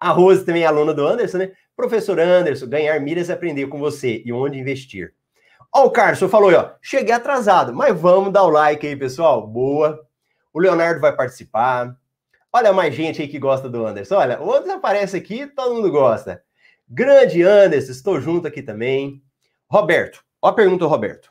[0.00, 1.52] A Rose também é aluna do Anderson, né?
[1.76, 5.14] Professor Anderson, ganhar milhas e aprender com você e onde investir.
[5.72, 6.72] Ó, o Carlos falou aí, ó.
[6.80, 9.46] Cheguei atrasado, mas vamos dar o like aí, pessoal.
[9.46, 10.00] Boa.
[10.52, 11.96] O Leonardo vai participar.
[12.52, 14.16] Olha mais gente aí que gosta do Anderson.
[14.16, 16.42] Olha, o Anderson aparece aqui, todo mundo gosta.
[16.88, 19.22] Grande Anderson, estou junto aqui também.
[19.68, 21.30] Roberto, ó a pergunta do Roberto.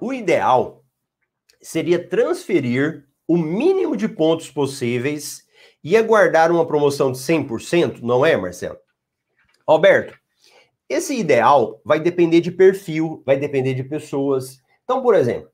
[0.00, 0.84] O ideal
[1.62, 5.44] seria transferir o mínimo de pontos possíveis
[5.82, 8.78] e aguardar uma promoção de 100%, não é, Marcelo?
[9.66, 10.18] Roberto,
[10.88, 14.60] esse ideal vai depender de perfil, vai depender de pessoas.
[14.84, 15.50] Então, por exemplo,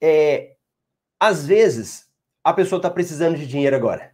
[0.00, 0.56] é,
[1.18, 2.08] às vezes
[2.44, 4.12] a pessoa está precisando de dinheiro agora.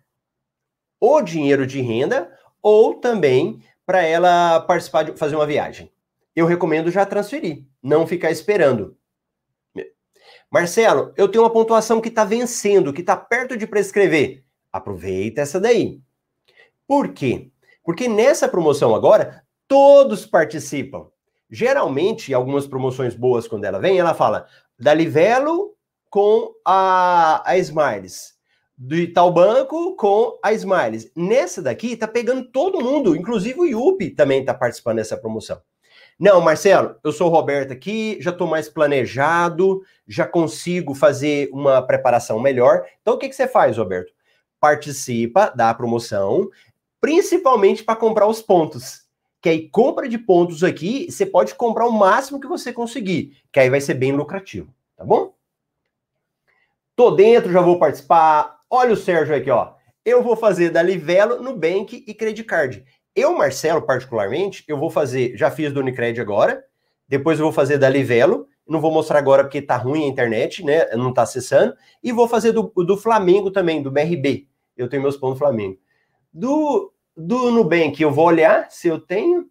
[0.98, 5.92] Ou dinheiro de renda, ou também para ela participar de fazer uma viagem.
[6.34, 8.96] Eu recomendo já transferir, não ficar esperando.
[10.54, 14.44] Marcelo, eu tenho uma pontuação que está vencendo, que está perto de prescrever.
[14.72, 16.00] Aproveita essa daí.
[16.86, 17.50] Por quê?
[17.82, 21.08] Porque nessa promoção agora, todos participam.
[21.50, 24.46] Geralmente, algumas promoções boas, quando ela vem, ela fala
[24.78, 25.74] da Livelo
[26.08, 28.34] com a, a Smiles,
[28.78, 31.10] do Itaú Banco com a Smiles.
[31.16, 35.60] Nessa daqui, tá pegando todo mundo, inclusive o Yupi também está participando dessa promoção.
[36.18, 41.82] Não, Marcelo, eu sou o Roberto aqui, já estou mais planejado, já consigo fazer uma
[41.82, 42.84] preparação melhor.
[43.02, 44.12] Então, o que, que você faz, Roberto?
[44.60, 46.48] Participa da promoção,
[47.00, 49.04] principalmente para comprar os pontos
[49.44, 53.60] que aí compra de pontos aqui, você pode comprar o máximo que você conseguir, que
[53.60, 55.34] aí vai ser bem lucrativo, tá bom?
[56.96, 58.60] Tô dentro, já vou participar.
[58.70, 59.74] Olha o Sérgio aqui, ó.
[60.02, 62.86] Eu vou fazer da Livelo, Nubank e Credit Card.
[63.14, 66.64] Eu, Marcelo, particularmente, eu vou fazer, já fiz do Unicred agora,
[67.08, 70.64] depois eu vou fazer da Livelo, não vou mostrar agora porque tá ruim a internet,
[70.64, 70.86] né?
[70.96, 74.48] Não tá acessando, e vou fazer do, do Flamengo também, do BRB.
[74.76, 75.78] Eu tenho meus pontos Flamengo.
[76.32, 79.48] Do do Nubank, eu vou olhar se eu tenho,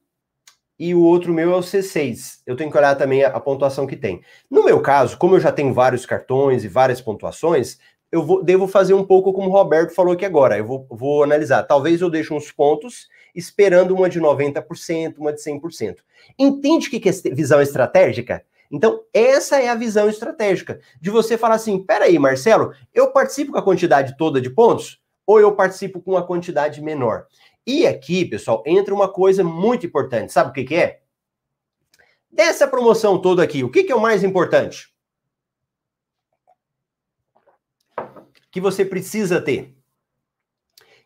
[0.77, 2.41] e o outro meu é o C6.
[2.45, 4.21] Eu tenho que olhar também a, a, pontuação que tem.
[4.49, 7.77] No meu caso, como eu já tenho vários cartões e várias pontuações,
[8.11, 10.57] eu vou, devo fazer um pouco como o Roberto falou aqui agora.
[10.57, 11.63] Eu vou, vou analisar.
[11.63, 15.97] Talvez eu deixe uns pontos esperando uma de 90%, uma de 100%.
[16.37, 18.45] Entende o que é visão estratégica?
[18.71, 20.79] Então, essa é a visão estratégica.
[20.99, 24.99] De você falar assim: peraí, Marcelo, eu participo com a quantidade toda de pontos?
[25.25, 27.27] Ou eu participo com uma quantidade menor?
[27.65, 30.33] E aqui, pessoal, entra uma coisa muito importante.
[30.33, 31.01] Sabe o que, que é?
[32.29, 34.91] Dessa promoção toda aqui, o que, que é o mais importante?
[38.51, 39.77] Que você precisa ter.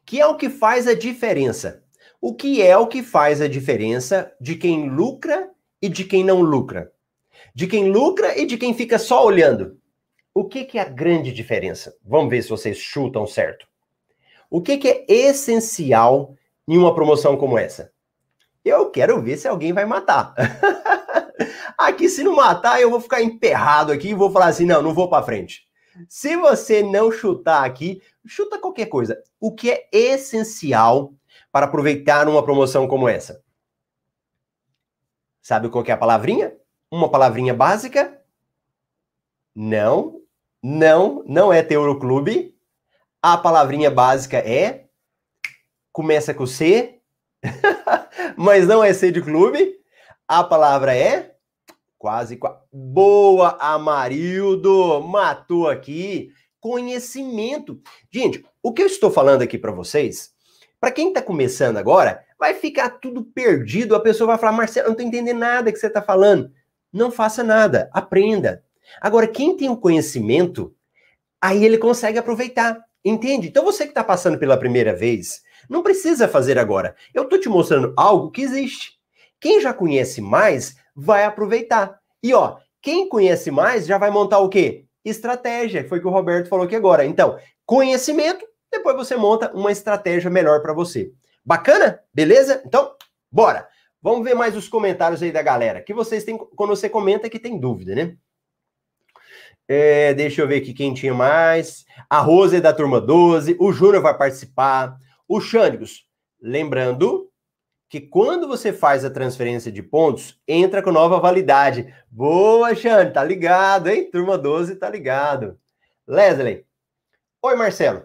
[0.05, 1.83] Que é o que faz a diferença.
[2.19, 5.49] O que é o que faz a diferença de quem lucra
[5.82, 6.91] e de quem não lucra?
[7.53, 9.77] De quem lucra e de quem fica só olhando.
[10.34, 11.95] O que, que é a grande diferença?
[12.03, 13.67] Vamos ver se vocês chutam certo.
[14.49, 16.36] O que, que é essencial
[16.67, 17.91] em uma promoção como essa?
[18.63, 20.34] Eu quero ver se alguém vai matar.
[21.77, 24.93] aqui, se não matar, eu vou ficar emperrado aqui e vou falar assim: não, não
[24.93, 25.67] vou para frente.
[26.10, 29.21] Se você não chutar aqui, chuta qualquer coisa.
[29.39, 31.13] O que é essencial
[31.57, 33.43] para aproveitar uma promoção como essa?
[35.41, 36.55] Sabe qual é a palavrinha?
[36.91, 38.21] Uma palavrinha básica?
[39.55, 40.21] Não,
[40.61, 42.55] não, não é Teuroclube.
[43.23, 44.85] A palavrinha básica é
[45.91, 47.01] começa com C,
[48.37, 49.79] mas não é C de clube.
[50.27, 51.37] A palavra é
[51.97, 52.60] quase, quase.
[52.71, 56.29] Boa, Amarildo, matou aqui.
[56.60, 57.81] Conhecimento.
[58.12, 60.37] Gente, o que eu estou falando aqui para vocês,
[60.80, 63.96] para quem está começando agora, vai ficar tudo perdido.
[63.96, 66.52] A pessoa vai falar, Marcelo, eu não estou entendendo nada que você está falando.
[66.94, 68.63] Não faça nada, aprenda.
[69.02, 70.73] Agora, quem tem o conhecimento,
[71.42, 72.86] aí ele consegue aproveitar.
[73.04, 73.48] Entende?
[73.48, 76.96] Então, você que está passando pela primeira vez, não precisa fazer agora.
[77.13, 78.94] Eu estou te mostrando algo que existe.
[79.40, 82.00] Quem já conhece mais vai aproveitar.
[82.21, 84.86] E ó, quem conhece mais já vai montar o quê?
[85.06, 85.88] Estratégia.
[85.88, 87.06] Foi o que o Roberto falou aqui agora.
[87.06, 91.11] Então, conhecimento, depois você monta uma estratégia melhor para você.
[91.43, 91.99] Bacana?
[92.13, 92.61] Beleza?
[92.65, 92.93] Então,
[93.31, 93.67] bora.
[94.01, 95.81] Vamos ver mais os comentários aí da galera.
[95.81, 98.15] Que vocês têm quando você comenta que tem dúvida, né?
[99.67, 101.85] É, deixa eu ver aqui quem tinha mais.
[102.09, 103.57] A Rose é da turma 12.
[103.59, 104.97] O Júnior vai participar.
[105.27, 106.05] O Xândigos.
[106.41, 107.29] Lembrando
[107.89, 111.93] que quando você faz a transferência de pontos, entra com nova validade.
[112.09, 114.09] Boa, Xande, tá ligado, hein?
[114.11, 115.57] Turma 12 tá ligado.
[116.05, 116.65] Leslie.
[117.41, 118.03] Oi, Marcelo.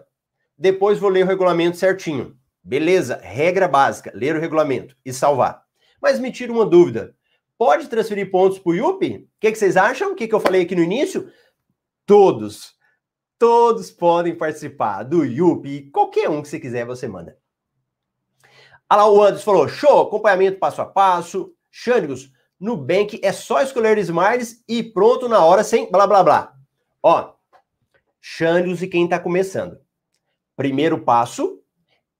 [0.57, 2.37] Depois vou ler o regulamento certinho.
[2.63, 5.63] Beleza, regra básica, ler o regulamento e salvar.
[6.01, 7.15] Mas me tira uma dúvida.
[7.57, 9.15] Pode transferir pontos para o IUP?
[9.15, 10.11] O que, que, vocês acham?
[10.11, 11.31] O que, que eu falei aqui no início?
[12.05, 12.73] Todos,
[13.37, 15.89] todos podem participar do IUP.
[15.91, 17.37] Qualquer um que você quiser, você manda.
[18.89, 21.53] Olha lá, o Anderson falou: show, acompanhamento passo a passo.
[21.71, 26.53] Xânigos, Nubank é só escolher smiles e pronto na hora, sem blá blá blá.
[27.01, 27.33] Ó,
[28.21, 29.82] Xânigos e quem está começando.
[30.63, 31.61] Primeiro passo,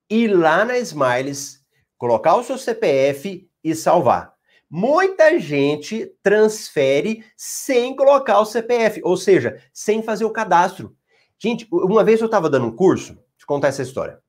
[0.10, 1.64] ir lá na Smiles,
[1.98, 4.34] colocar o seu CPF e salvar.
[4.70, 10.94] Muita gente transfere sem colocar o CPF, ou seja, sem fazer o cadastro.
[11.40, 14.20] Gente, uma vez eu estava dando um curso, deixa eu contar essa história.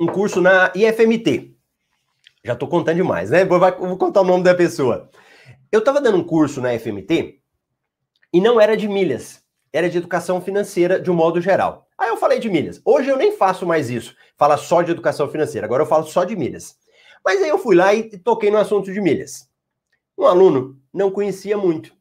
[0.00, 1.54] Um curso na IFMT.
[2.44, 3.44] Já estou contando demais, né?
[3.44, 5.08] Vou, vou contar o nome da pessoa.
[5.70, 7.40] Eu estava dando um curso na IFMT
[8.32, 9.43] e não era de milhas,
[9.74, 11.88] era de educação financeira de um modo geral.
[11.98, 12.80] Aí eu falei de milhas.
[12.84, 15.66] Hoje eu nem faço mais isso, fala só de educação financeira.
[15.66, 16.76] Agora eu falo só de milhas.
[17.24, 19.48] Mas aí eu fui lá e toquei no assunto de milhas.
[20.16, 21.92] Um aluno não conhecia muito.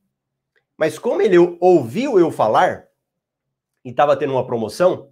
[0.77, 2.85] Mas como ele ouviu eu falar
[3.83, 5.09] e estava tendo uma promoção,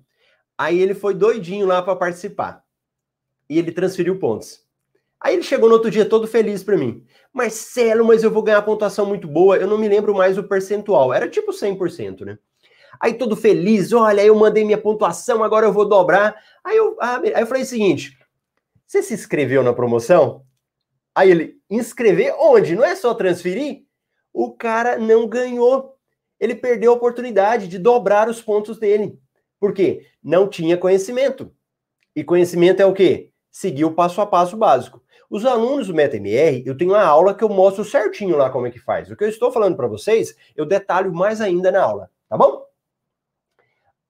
[0.56, 2.64] aí ele foi doidinho lá para participar.
[3.50, 4.64] E ele transferiu pontos.
[5.20, 7.04] Aí ele chegou no outro dia todo feliz para mim.
[7.34, 9.58] Marcelo, mas eu vou ganhar pontuação muito boa.
[9.58, 11.12] Eu não me lembro mais o percentual.
[11.12, 12.38] Era tipo 100%, né?
[13.00, 16.36] Aí todo feliz, olha, eu mandei minha pontuação, agora eu vou dobrar.
[16.64, 18.18] Aí eu, ah, aí eu falei o seguinte:
[18.86, 20.44] você se inscreveu na promoção?
[21.16, 22.76] Aí ele, inscrever onde?
[22.76, 23.84] Não é só transferir?
[24.34, 25.96] O cara não ganhou.
[26.40, 29.20] Ele perdeu a oportunidade de dobrar os pontos dele.
[29.60, 30.08] Por quê?
[30.24, 31.54] Não tinha conhecimento.
[32.16, 33.32] E conhecimento é o quê?
[33.50, 35.02] Seguir o passo a passo básico.
[35.30, 38.72] Os alunos do MetaMR, eu tenho uma aula que eu mostro certinho lá como é
[38.72, 39.10] que faz.
[39.10, 42.66] O que eu estou falando para vocês, eu detalho mais ainda na aula, tá bom?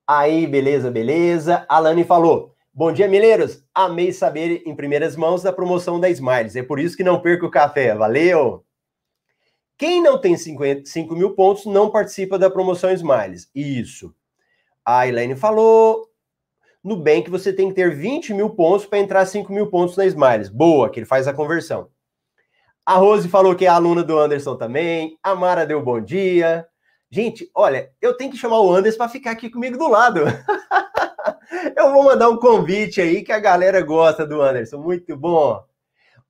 [0.07, 1.65] Aí, beleza, beleza.
[1.69, 3.63] Alane falou: Bom dia, Mileiros.
[3.73, 6.55] Amei saber em primeiras mãos da promoção da Smiles.
[6.55, 7.93] É por isso que não perco o café.
[7.93, 8.65] Valeu!
[9.77, 13.49] Quem não tem 5 mil pontos não participa da promoção Smiles.
[13.53, 14.15] Isso.
[14.85, 16.07] A Elaine falou.
[16.83, 20.05] No Bank você tem que ter 20 mil pontos para entrar 5 mil pontos na
[20.05, 20.49] Smiles.
[20.49, 21.89] Boa, que ele faz a conversão.
[22.85, 25.17] A Rose falou que é aluna do Anderson também.
[25.21, 26.65] A Mara deu bom dia.
[27.13, 30.21] Gente, olha, eu tenho que chamar o Anderson para ficar aqui comigo do lado.
[31.75, 34.77] eu vou mandar um convite aí que a galera gosta do Anderson.
[34.77, 35.61] Muito bom.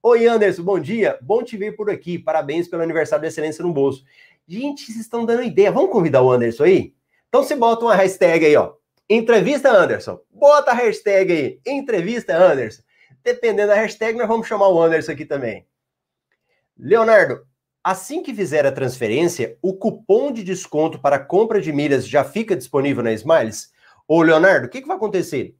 [0.02, 1.16] Oi, Anderson, bom dia.
[1.22, 2.18] Bom te ver por aqui.
[2.18, 4.04] Parabéns pelo aniversário da excelência no bolso.
[4.48, 5.70] Gente, vocês estão dando ideia.
[5.70, 6.92] Vamos convidar o Anderson aí?
[7.28, 8.74] Então você bota uma hashtag aí, ó.
[9.08, 10.18] Entrevista Anderson.
[10.32, 11.60] Bota a hashtag aí.
[11.64, 12.82] Entrevista Anderson.
[13.22, 15.64] Dependendo da hashtag, nós vamos chamar o Anderson aqui também.
[16.76, 17.46] Leonardo,
[17.84, 22.54] Assim que fizer a transferência, o cupom de desconto para compra de milhas já fica
[22.54, 23.72] disponível na Smiles?
[24.06, 25.56] Ô, Leonardo, o que, que vai acontecer?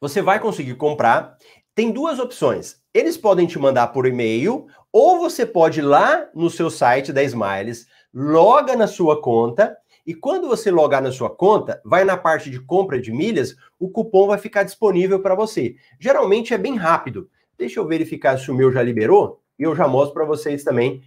[0.00, 1.36] Você vai conseguir comprar.
[1.74, 2.80] Tem duas opções.
[2.92, 7.24] Eles podem te mandar por e-mail, ou você pode ir lá no seu site da
[7.24, 12.48] Smiles, loga na sua conta, e quando você logar na sua conta, vai na parte
[12.48, 15.74] de compra de milhas, o cupom vai ficar disponível para você.
[15.98, 17.28] Geralmente é bem rápido.
[17.58, 21.02] Deixa eu verificar se o meu já liberou e eu já mostro para vocês também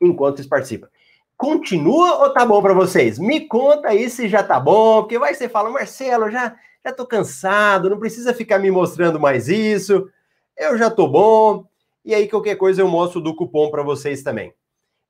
[0.00, 0.88] enquanto vocês participam.
[1.36, 3.18] Continua ou tá bom para vocês?
[3.18, 7.06] Me conta aí se já tá bom, porque vai ser fala, Marcelo, já já tô
[7.06, 10.08] cansado, não precisa ficar me mostrando mais isso.
[10.56, 11.66] Eu já tô bom.
[12.04, 14.52] E aí qualquer coisa eu mostro do cupom para vocês também.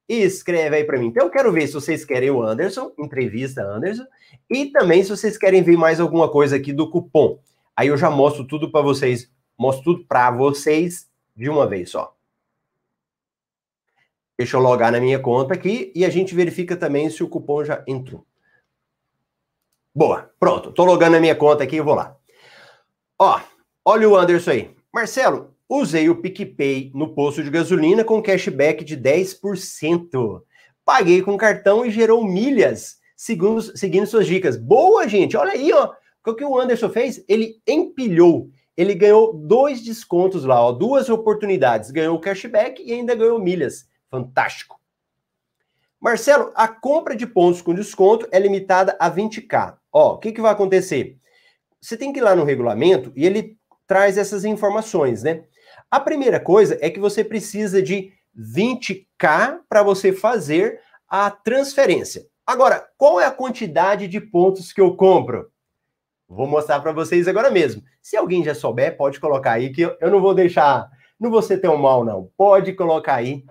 [0.09, 1.07] Escreve aí para mim.
[1.07, 4.05] Então eu quero ver se vocês querem o Anderson, entrevista Anderson,
[4.51, 7.39] e também se vocês querem ver mais alguma coisa aqui do cupom.
[7.77, 12.18] Aí eu já mostro tudo para vocês, mostro tudo para vocês de uma vez só.
[14.39, 17.65] Deixa eu logar na minha conta aqui e a gente verifica também se o cupom
[17.65, 18.25] já entrou.
[19.93, 20.71] Boa, pronto.
[20.71, 22.17] Tô logando na minha conta aqui e vou lá.
[23.19, 23.41] Ó,
[23.85, 24.71] olha o Anderson aí.
[24.95, 30.43] Marcelo, usei o PicPay no posto de gasolina com cashback de 10%.
[30.85, 34.57] Paguei com cartão e gerou milhas, seguindo suas dicas.
[34.57, 35.37] Boa, gente.
[35.37, 35.93] Olha aí, ó.
[36.25, 37.25] O que o Anderson fez?
[37.27, 38.51] Ele empilhou.
[38.77, 41.91] Ele ganhou dois descontos lá, ó, duas oportunidades.
[41.91, 43.89] Ganhou cashback e ainda ganhou milhas.
[44.11, 44.79] Fantástico.
[46.01, 49.77] Marcelo, a compra de pontos com desconto é limitada a 20k.
[49.93, 51.19] Ó, o que, que vai acontecer?
[51.81, 55.45] Você tem que ir lá no regulamento e ele traz essas informações, né?
[55.91, 62.27] A primeira coisa é que você precisa de 20k para você fazer a transferência.
[62.47, 65.51] Agora, qual é a quantidade de pontos que eu compro?
[66.29, 67.83] Vou mostrar para vocês agora mesmo.
[68.03, 71.59] Se alguém já souber, pode colocar aí que eu não vou deixar, não vou ser
[71.59, 72.31] tão mal não.
[72.37, 73.45] Pode colocar aí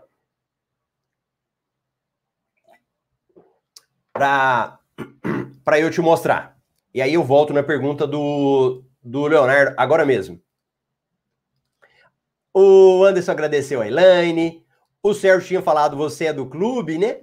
[4.18, 6.58] para eu te mostrar.
[6.94, 10.42] E aí eu volto na pergunta do, do Leonardo agora mesmo.
[12.54, 14.66] O Anderson agradeceu a Elaine.
[15.04, 17.22] O Sérgio tinha falado, você é do clube, né?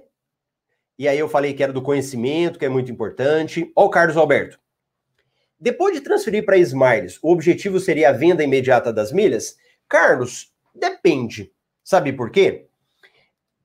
[0.97, 3.69] E aí eu falei que era do conhecimento, que é muito importante.
[3.75, 4.57] Ó, o Carlos Alberto.
[5.59, 9.57] Depois de transferir para Smiles, o objetivo seria a venda imediata das milhas?
[9.89, 11.51] Carlos, depende.
[11.83, 12.67] Sabe por quê?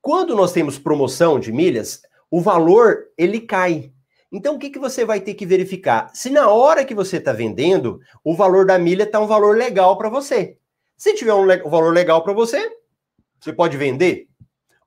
[0.00, 3.92] Quando nós temos promoção de milhas, o valor ele cai.
[4.32, 6.10] Então o que, que você vai ter que verificar?
[6.14, 9.98] Se na hora que você está vendendo, o valor da milha está um valor legal
[9.98, 10.56] para você.
[10.96, 12.70] Se tiver um, um valor legal para você,
[13.40, 14.28] você pode vender.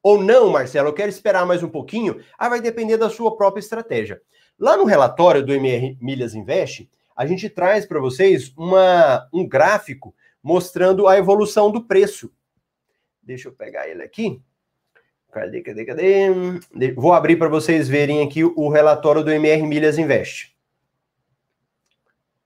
[0.02, 2.22] Ou não, Marcelo, eu quero esperar mais um pouquinho.
[2.38, 4.22] Ah, vai depender da sua própria estratégia.
[4.60, 10.14] Lá no relatório do MR Milhas Invest, a gente traz para vocês uma, um gráfico
[10.42, 12.32] mostrando a evolução do preço.
[13.22, 14.42] Deixa eu pegar ele aqui.
[15.34, 16.30] Cadê, cadê, cadê?
[16.96, 20.56] Vou abrir para vocês verem aqui o relatório do MR Milhas Invest.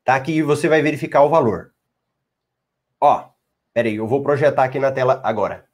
[0.06, 1.74] Tá aqui você vai verificar o valor.
[3.00, 3.30] Ó,
[3.74, 5.68] peraí, eu vou projetar aqui na tela agora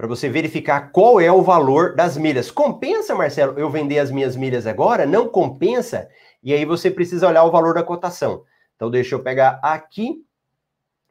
[0.00, 2.50] para você verificar qual é o valor das milhas.
[2.50, 5.04] Compensa, Marcelo, eu vender as minhas milhas agora?
[5.04, 6.08] Não compensa?
[6.42, 8.42] E aí você precisa olhar o valor da cotação.
[8.74, 10.24] Então, deixa eu pegar aqui,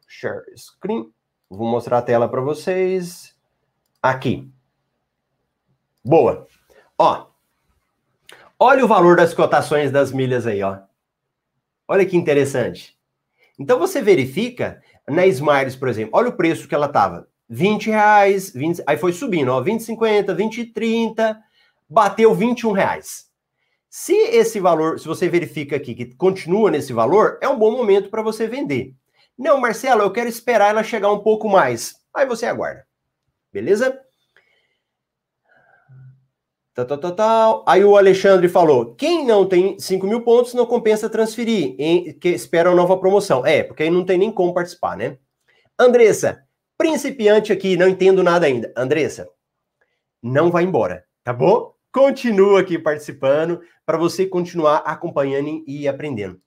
[0.07, 1.07] share screen,
[1.47, 3.38] vou mostrar a tela para vocês.
[4.01, 4.49] Aqui.
[6.03, 6.47] Boa.
[6.97, 7.27] Ó,
[8.57, 10.79] olha o valor das cotações das milhas aí, ó.
[11.87, 12.97] Olha que interessante.
[13.59, 17.27] Então, você verifica na Smiles, por exemplo, olha o preço que ela estava.
[17.49, 21.37] 20 reais, 20, aí foi subindo, ó, 20, 50, 20, 30,
[21.89, 23.27] bateu 21 reais.
[23.89, 28.09] Se esse valor, se você verifica aqui que continua nesse valor, é um bom momento
[28.09, 28.93] para você vender.
[29.37, 31.95] Não, Marcelo, eu quero esperar ela chegar um pouco mais.
[32.13, 32.88] Aí você aguarda.
[33.51, 33.99] Beleza?
[36.73, 37.65] Tal, tal, tal, tal.
[37.67, 42.29] Aí o Alexandre falou: quem não tem 5 mil pontos não compensa transferir, em, que
[42.29, 43.45] espera uma nova promoção.
[43.45, 45.17] É, porque aí não tem nem como participar, né?
[45.77, 46.45] Andressa,
[46.79, 48.71] Principiante aqui, não entendo nada ainda.
[48.73, 49.27] Andressa,
[50.23, 51.73] não vai embora, tá bom?
[51.91, 56.39] Continua aqui participando para você continuar acompanhando e aprendendo.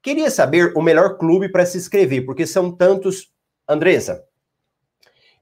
[0.00, 3.32] Queria saber o melhor clube para se inscrever, porque são tantos.
[3.68, 4.22] Andressa,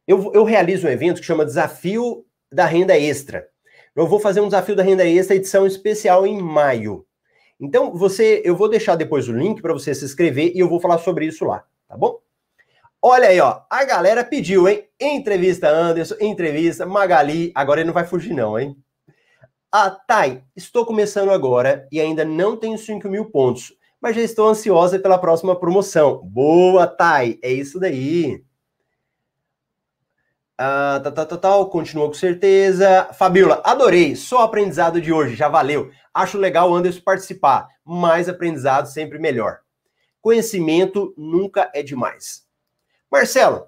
[0.07, 3.46] eu, eu realizo um evento que chama Desafio da Renda Extra.
[3.94, 7.05] Eu vou fazer um desafio da renda extra, edição especial em maio.
[7.61, 10.80] Então, você, eu vou deixar depois o link para você se inscrever e eu vou
[10.80, 12.18] falar sobre isso lá, tá bom?
[13.03, 13.61] Olha aí, ó.
[13.68, 14.88] A galera pediu, hein?
[14.98, 17.53] Entrevista Anderson, entrevista Magali.
[17.55, 18.76] Agora ele não vai fugir, não, hein?
[19.70, 24.48] Ah, Thay, estou começando agora e ainda não tenho 5 mil pontos, mas já estou
[24.48, 26.20] ansiosa pela próxima promoção.
[26.24, 27.38] Boa, Thay.
[27.42, 28.42] É isso daí.
[30.64, 33.12] Ah, tá, tá, tá, tá, continua com certeza.
[33.14, 34.14] Fabiola, adorei.
[34.14, 35.90] Só aprendizado de hoje, já valeu.
[36.14, 37.66] Acho legal o Anderson participar.
[37.84, 39.58] Mais aprendizado, sempre melhor.
[40.20, 42.46] Conhecimento nunca é demais.
[43.10, 43.66] Marcelo,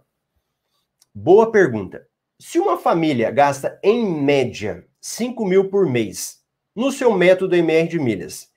[1.13, 2.07] boa pergunta.
[2.39, 6.45] Se uma família gasta em média 5 mil por mês
[6.77, 8.53] no seu método MR de milhas,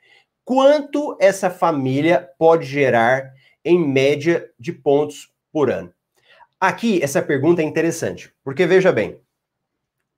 [0.46, 3.34] quanto essa família pode gerar
[3.66, 5.92] em média de pontos por ano?
[6.60, 9.20] Aqui, essa pergunta é interessante, porque veja bem,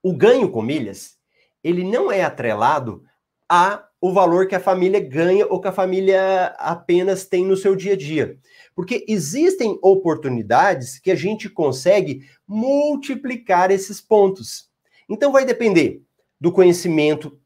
[0.02, 1.18] o ganho com milhas,
[1.64, 3.04] ele não é atrelado
[3.48, 7.76] a o valor que a família ganha ou que a família apenas tem no seu
[7.76, 8.38] dia a dia.
[8.74, 14.70] Porque existem oportunidades que a gente consegue multiplicar esses pontos.
[15.10, 16.02] Então vai depender
[16.40, 17.38] do conhecimento,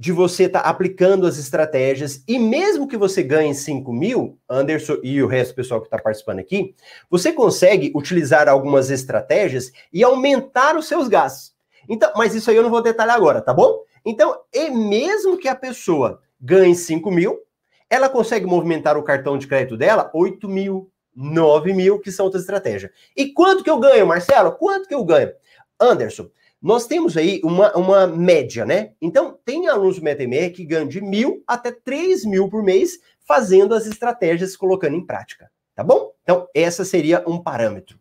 [0.00, 4.96] de você estar tá aplicando as estratégias, e mesmo que você ganhe 5 mil, Anderson
[5.02, 6.74] e o resto do pessoal que está participando aqui,
[7.10, 11.52] você consegue utilizar algumas estratégias e aumentar os seus gastos.
[11.86, 13.82] Então, mas isso aí eu não vou detalhar agora, tá bom?
[14.02, 17.38] Então, e mesmo que a pessoa ganhe 5 mil,
[17.90, 22.44] ela consegue movimentar o cartão de crédito dela 8 mil, 9 mil, que são outras
[22.44, 22.90] estratégias.
[23.14, 24.52] E quanto que eu ganho, Marcelo?
[24.52, 25.30] Quanto que eu ganho?
[25.78, 26.30] Anderson,
[26.60, 28.92] nós temos aí uma, uma média, né?
[29.00, 33.74] Então, tem alunos do MetaMR que ganham de mil até 3 mil por mês fazendo
[33.74, 36.12] as estratégias, colocando em prática, tá bom?
[36.22, 37.98] Então, essa seria um parâmetro.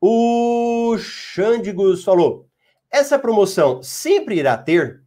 [0.00, 2.48] O Xandigos falou,
[2.90, 5.00] essa promoção sempre irá ter?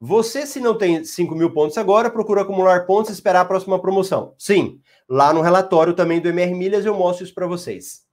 [0.00, 3.80] Você, se não tem 5 mil pontos agora, procura acumular pontos e esperar a próxima
[3.80, 4.34] promoção.
[4.38, 8.06] Sim, lá no relatório também do MR Milhas eu mostro isso para vocês.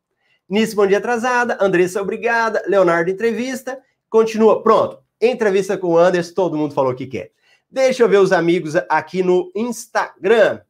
[0.49, 1.57] Nisso, bom dia atrasada.
[1.61, 2.63] Andressa, obrigada.
[2.67, 3.79] Leonardo, entrevista.
[4.09, 4.63] Continua.
[4.63, 4.99] Pronto.
[5.21, 7.31] Entrevista com o Anderson, todo mundo falou o que quer.
[7.69, 10.61] Deixa eu ver os amigos aqui no Instagram.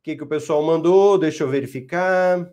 [0.00, 1.18] O que, que o pessoal mandou?
[1.18, 2.50] Deixa eu verificar.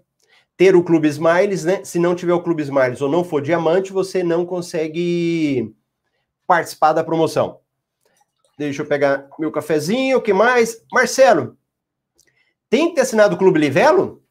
[0.58, 1.86] Ter o Clube Smiles, né?
[1.86, 5.74] Se não tiver o Clube Smiles ou não for diamante, você não consegue
[6.46, 7.60] participar da promoção.
[8.58, 10.18] Deixa eu pegar meu cafezinho.
[10.18, 10.84] O que mais?
[10.92, 11.58] Marcelo,
[12.70, 14.23] tem que ter assinado o Clube Livelo?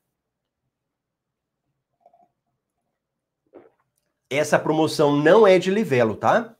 [4.37, 6.57] Essa promoção não é de Livelo, tá?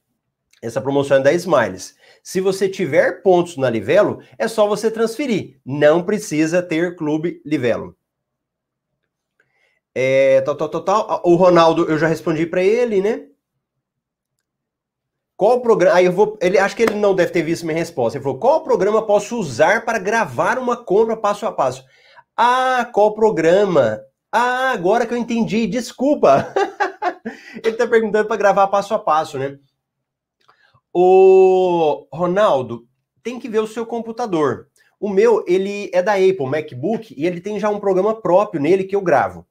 [0.61, 1.97] Essa promoção é da Smiles.
[2.23, 5.59] Se você tiver pontos na Livelo, é só você transferir.
[5.65, 7.97] Não precisa ter Clube Livelo.
[9.95, 11.23] É, tal, tal, tal, tal.
[11.25, 13.27] O Ronaldo, eu já respondi para ele, né?
[15.37, 15.97] Qual programa?
[15.97, 16.39] Aí eu vou.
[16.41, 18.17] Ele acho que ele não deve ter visto minha resposta.
[18.17, 21.85] Ele falou: qual programa posso usar para gravar uma compra passo a passo?
[22.37, 24.01] Ah, qual programa?
[24.31, 25.67] Ah, agora que eu entendi.
[25.67, 26.55] Desculpa.
[27.63, 29.59] ele está perguntando para gravar passo a passo, né?
[30.93, 32.87] O Ronaldo
[33.23, 34.69] tem que ver o seu computador.
[35.01, 38.85] O meu, ele é da Apple, MacBook, e ele tem já um programa próprio nele
[38.85, 39.47] que eu gravo.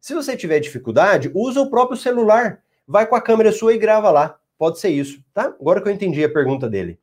[0.00, 2.62] Se você tiver dificuldade, usa o próprio celular.
[2.86, 4.38] Vai com a câmera sua e grava lá.
[4.58, 5.54] Pode ser isso, tá?
[5.60, 6.98] Agora que eu entendi a pergunta dele.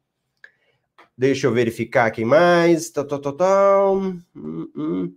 [1.17, 2.89] Deixa eu verificar quem mais.
[2.89, 3.95] Tal, tal, tal, tal.
[3.95, 5.13] Hum, hum.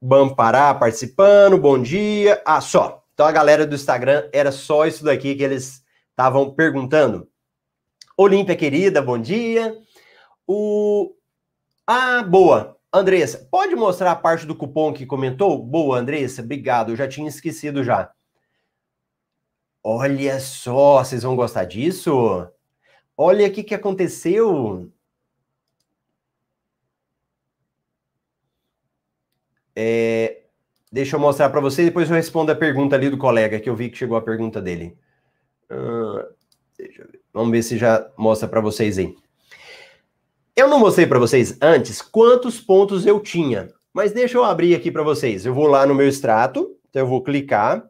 [0.00, 2.40] Bam Pará participando, bom dia.
[2.46, 2.99] Ah, só.
[3.20, 7.28] Então a galera do Instagram era só isso daqui que eles estavam perguntando.
[8.16, 9.76] Olímpia querida, bom dia.
[10.46, 11.14] O
[11.86, 12.78] Ah, boa.
[12.90, 15.62] Andressa, pode mostrar a parte do cupom que comentou?
[15.62, 16.92] Boa, Andressa, obrigado.
[16.92, 18.10] Eu já tinha esquecido já.
[19.84, 22.50] Olha só, vocês vão gostar disso?
[23.18, 24.90] Olha o que, que aconteceu.
[29.76, 30.39] É,
[30.90, 33.76] deixa eu mostrar para vocês, depois eu respondo a pergunta ali do colega, que eu
[33.76, 34.96] vi que chegou a pergunta dele.
[35.70, 36.24] Uh,
[36.76, 37.20] ver.
[37.32, 39.14] Vamos ver se já mostra para vocês aí.
[40.56, 44.90] Eu não mostrei para vocês antes quantos pontos eu tinha, mas deixa eu abrir aqui
[44.90, 45.46] para vocês.
[45.46, 47.88] Eu vou lá no meu extrato, então eu vou clicar.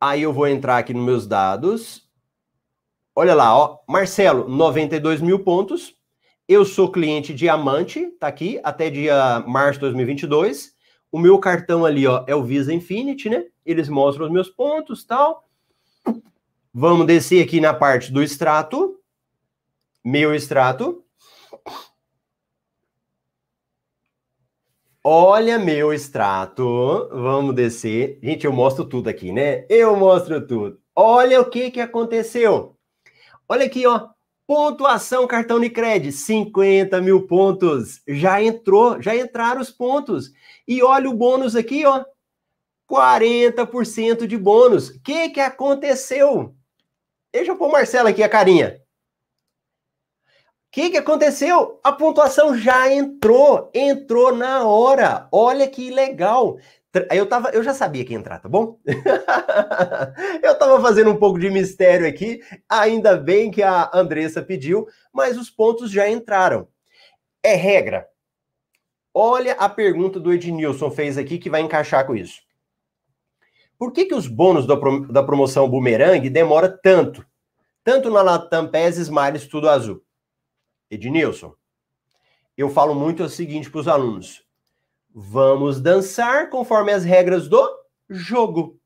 [0.00, 2.08] Aí eu vou entrar aqui nos meus dados.
[3.14, 5.94] Olha lá, ó, Marcelo, 92 mil pontos.
[6.48, 10.74] Eu sou cliente diamante, tá aqui, até dia março de 2022.
[11.10, 13.44] O meu cartão ali, ó, é o Visa Infinity, né?
[13.64, 15.48] Eles mostram os meus pontos, tal.
[16.74, 18.98] Vamos descer aqui na parte do extrato.
[20.04, 21.04] Meu extrato.
[25.04, 27.08] Olha meu extrato.
[27.12, 28.18] Vamos descer.
[28.22, 29.66] Gente, eu mostro tudo aqui, né?
[29.68, 30.80] Eu mostro tudo.
[30.94, 32.76] Olha o que que aconteceu.
[33.48, 34.08] Olha aqui, ó.
[34.46, 38.02] Pontuação cartão de crédito, 50 mil pontos.
[38.06, 40.32] Já entrou, já entraram os pontos.
[40.66, 42.04] E olha o bônus aqui, ó.
[42.90, 44.90] 40% de bônus.
[44.90, 46.54] O que que aconteceu?
[47.32, 48.82] Deixa eu pôr o Marcelo aqui a carinha.
[50.26, 51.78] O que, que aconteceu?
[51.84, 55.28] A pontuação já entrou, entrou na hora.
[55.30, 56.58] Olha que legal.
[57.10, 58.78] Eu, tava, eu já sabia que ia entrar, tá bom?
[60.42, 65.38] eu tava fazendo um pouco de mistério aqui, ainda bem que a Andressa pediu, mas
[65.38, 66.68] os pontos já entraram.
[67.42, 68.06] É regra.
[69.14, 72.40] Olha a pergunta do Ednilson fez aqui que vai encaixar com isso.
[73.78, 74.76] Por que, que os bônus da,
[75.10, 77.26] da promoção Boomerang demora tanto?
[77.82, 80.04] Tanto na Latam PES, Smiles, tudo azul.
[80.90, 81.54] Ednilson,
[82.56, 84.44] eu falo muito o seguinte para os alunos.
[85.14, 87.68] Vamos dançar conforme as regras do
[88.08, 88.78] jogo.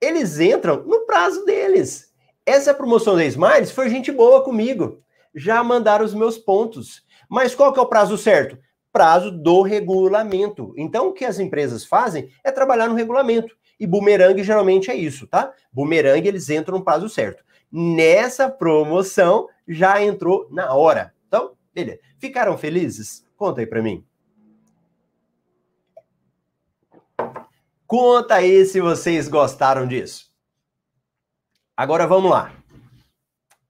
[0.00, 2.12] Eles entram no prazo deles.
[2.44, 5.00] Essa promoção da Smiles foi gente boa comigo.
[5.34, 7.04] Já mandaram os meus pontos.
[7.28, 8.58] Mas qual que é o prazo certo?
[8.92, 10.72] Prazo do regulamento.
[10.76, 13.54] Então, o que as empresas fazem é trabalhar no regulamento.
[13.78, 15.52] E bumerangue geralmente é isso, tá?
[15.72, 17.44] Bumerangue eles entram no prazo certo.
[17.70, 21.14] Nessa promoção já entrou na hora.
[21.28, 22.00] Então, beleza.
[22.18, 23.24] Ficaram felizes?
[23.36, 24.07] Conta aí para mim.
[27.88, 30.30] Conta aí se vocês gostaram disso.
[31.74, 32.54] Agora vamos lá.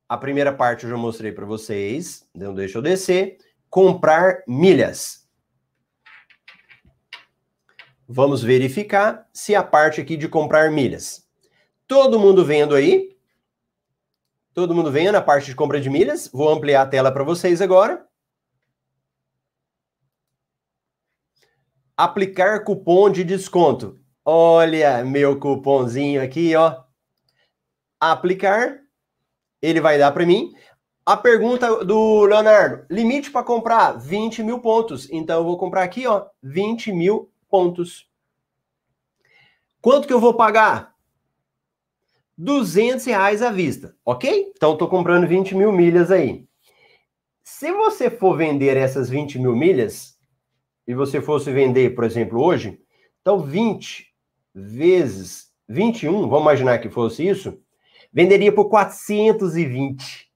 [0.08, 2.28] A primeira parte eu já mostrei para vocês.
[2.34, 3.38] Então deixa eu descer.
[3.70, 5.24] Comprar milhas.
[8.08, 11.24] Vamos verificar se a parte aqui de comprar milhas.
[11.86, 13.16] Todo mundo vendo aí?
[14.52, 16.26] Todo mundo vendo a parte de compra de milhas?
[16.26, 18.04] Vou ampliar a tela para vocês agora.
[21.96, 24.07] Aplicar cupom de desconto.
[24.30, 26.82] Olha meu cupomzinho aqui, ó.
[27.98, 28.78] Aplicar.
[29.62, 30.52] Ele vai dar para mim.
[31.06, 35.10] A pergunta do Leonardo: limite para comprar 20 mil pontos.
[35.10, 38.06] Então eu vou comprar aqui, ó, 20 mil pontos.
[39.80, 40.94] Quanto que eu vou pagar?
[42.36, 44.52] 200 reais à vista, ok?
[44.54, 46.46] Então, estou comprando 20 mil milhas aí.
[47.42, 50.18] Se você for vender essas 20 mil milhas,
[50.86, 52.78] e você fosse vender, por exemplo, hoje,
[53.22, 54.07] então 20
[54.58, 57.58] vezes 21, vamos imaginar que fosse isso,
[58.12, 60.28] venderia por 420.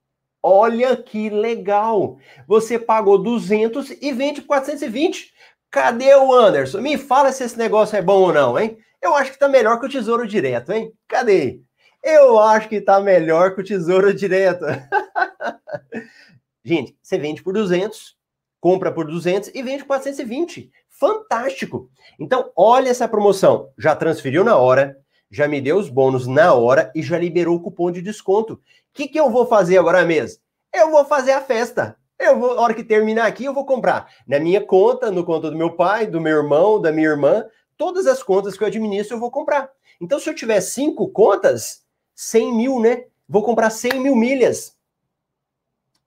[0.43, 2.19] Olha que legal!
[2.47, 5.33] Você pagou 200 e vende por 420.
[5.71, 6.81] Cadê o Anderson?
[6.81, 8.77] Me fala se esse negócio é bom ou não, hein?
[9.01, 10.93] Eu acho que tá melhor que o Tesouro Direto, hein?
[11.09, 11.61] Cadê?
[12.03, 14.65] Eu acho que tá melhor que o Tesouro Direto.
[16.65, 18.17] Gente, você vende por 200,
[18.61, 20.71] compra por 200 e vende por 420.
[21.03, 21.91] Fantástico!
[22.17, 23.73] Então, olha essa promoção.
[23.77, 24.97] Já transferiu na hora,
[25.29, 28.53] já me deu os bônus na hora e já liberou o cupom de desconto.
[28.53, 28.61] O
[28.93, 30.41] que, que eu vou fazer agora mesmo?
[30.73, 31.97] Eu vou fazer a festa.
[32.17, 35.59] Eu vou, hora que terminar aqui, eu vou comprar na minha conta, no conta do
[35.59, 37.47] meu pai, do meu irmão, da minha irmã,
[37.77, 39.73] todas as contas que eu administro, eu vou comprar.
[40.01, 41.85] Então, se eu tiver cinco contas,
[42.15, 43.07] 100 mil, né?
[43.29, 44.79] Vou comprar 100 mil milhas.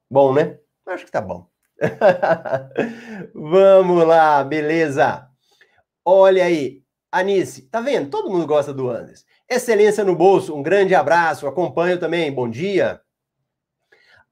[0.09, 0.57] Bom, né?
[0.85, 1.49] Acho que tá bom.
[3.33, 5.27] Vamos lá, beleza.
[6.03, 8.09] Olha aí, Anice, tá vendo?
[8.09, 9.25] Todo mundo gosta do Anderson.
[9.49, 11.47] Excelência no bolso, um grande abraço.
[11.47, 13.01] Acompanho também, bom dia.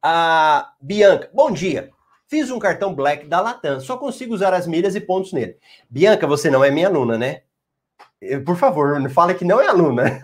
[0.01, 1.91] A Bianca, bom dia.
[2.27, 5.55] Fiz um cartão Black da Latam, só consigo usar as milhas e pontos nele.
[5.89, 7.43] Bianca, você não é minha aluna, né?
[8.45, 10.19] Por favor, fale que não é aluna.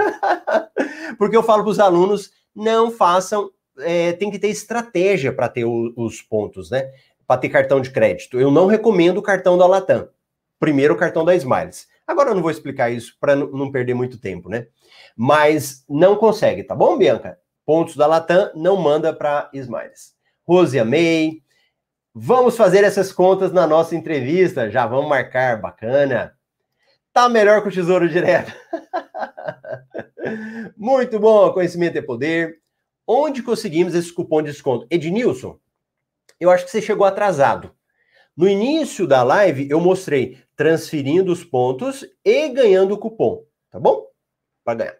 [1.17, 5.65] Porque eu falo para os alunos, não façam, é, tem que ter estratégia para ter
[5.65, 6.91] o, os pontos, né?
[7.29, 8.39] Para ter cartão de crédito.
[8.39, 10.09] Eu não recomendo o cartão da Latam.
[10.59, 11.87] Primeiro o cartão da Smiles.
[12.07, 14.65] Agora eu não vou explicar isso para não perder muito tempo, né?
[15.15, 17.37] Mas não consegue, tá bom, Bianca?
[17.63, 20.15] Pontos da Latam não manda para Smiles.
[20.43, 21.43] Rose, amei.
[22.15, 24.67] Vamos fazer essas contas na nossa entrevista.
[24.71, 26.33] Já vamos marcar, bacana.
[27.13, 28.51] Tá melhor que o Tesouro Direto.
[30.75, 32.57] Muito bom, conhecimento é poder.
[33.05, 34.87] Onde conseguimos esse cupom de desconto?
[34.89, 35.59] Ednilson,
[36.39, 37.75] eu acho que você chegou atrasado.
[38.35, 44.07] No início da live, eu mostrei transferindo os pontos e ganhando o cupom, tá bom?
[44.63, 44.99] Para ganhar.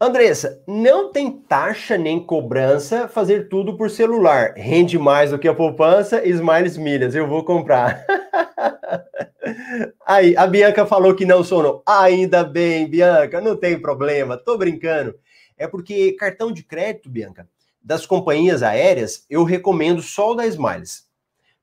[0.00, 4.52] Andressa, não tem taxa nem cobrança fazer tudo por celular.
[4.56, 7.14] Rende mais do que a poupança, Smiles Milhas.
[7.14, 8.04] Eu vou comprar.
[10.04, 11.84] Aí, a Bianca falou que não sonou.
[11.86, 15.14] Ainda bem, Bianca, não tem problema, tô brincando.
[15.56, 17.48] É porque cartão de crédito, Bianca,
[17.82, 21.08] das companhias aéreas, eu recomendo só o da Smiles.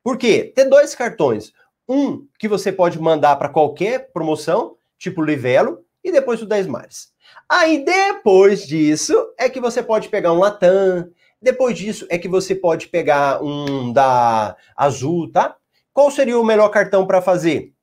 [0.04, 0.54] Por quê?
[0.70, 1.54] Dois cartões.
[1.88, 7.12] Um que você pode mandar para qualquer promoção, tipo Livelo, e depois o da Smiles.
[7.48, 11.12] Aí depois disso é que você pode pegar um Latam,
[11.42, 15.56] depois disso é que você pode pegar um da Azul, tá?
[15.94, 17.74] Qual seria o melhor cartão para fazer?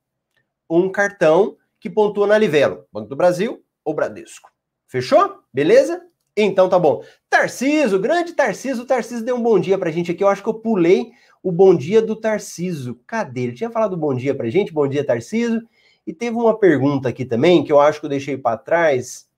[0.68, 4.50] Um cartão que pontua na Livelo, Banco do Brasil ou Bradesco.
[4.86, 5.40] Fechou?
[5.52, 6.02] Beleza?
[6.36, 7.02] Então tá bom.
[7.30, 10.22] Tarciso, grande Tarciso, o Tarciso deu um bom dia pra gente aqui.
[10.22, 11.10] Eu acho que eu pulei
[11.42, 13.00] o bom dia do Tarciso.
[13.06, 13.42] Cadê?
[13.42, 14.72] Ele tinha falado bom dia pra gente.
[14.72, 15.62] Bom dia, Tarciso.
[16.06, 19.28] E teve uma pergunta aqui também que eu acho que eu deixei para trás.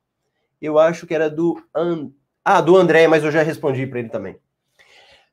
[0.60, 2.10] Eu acho que era do And...
[2.44, 4.36] Ah, do André, mas eu já respondi para ele também.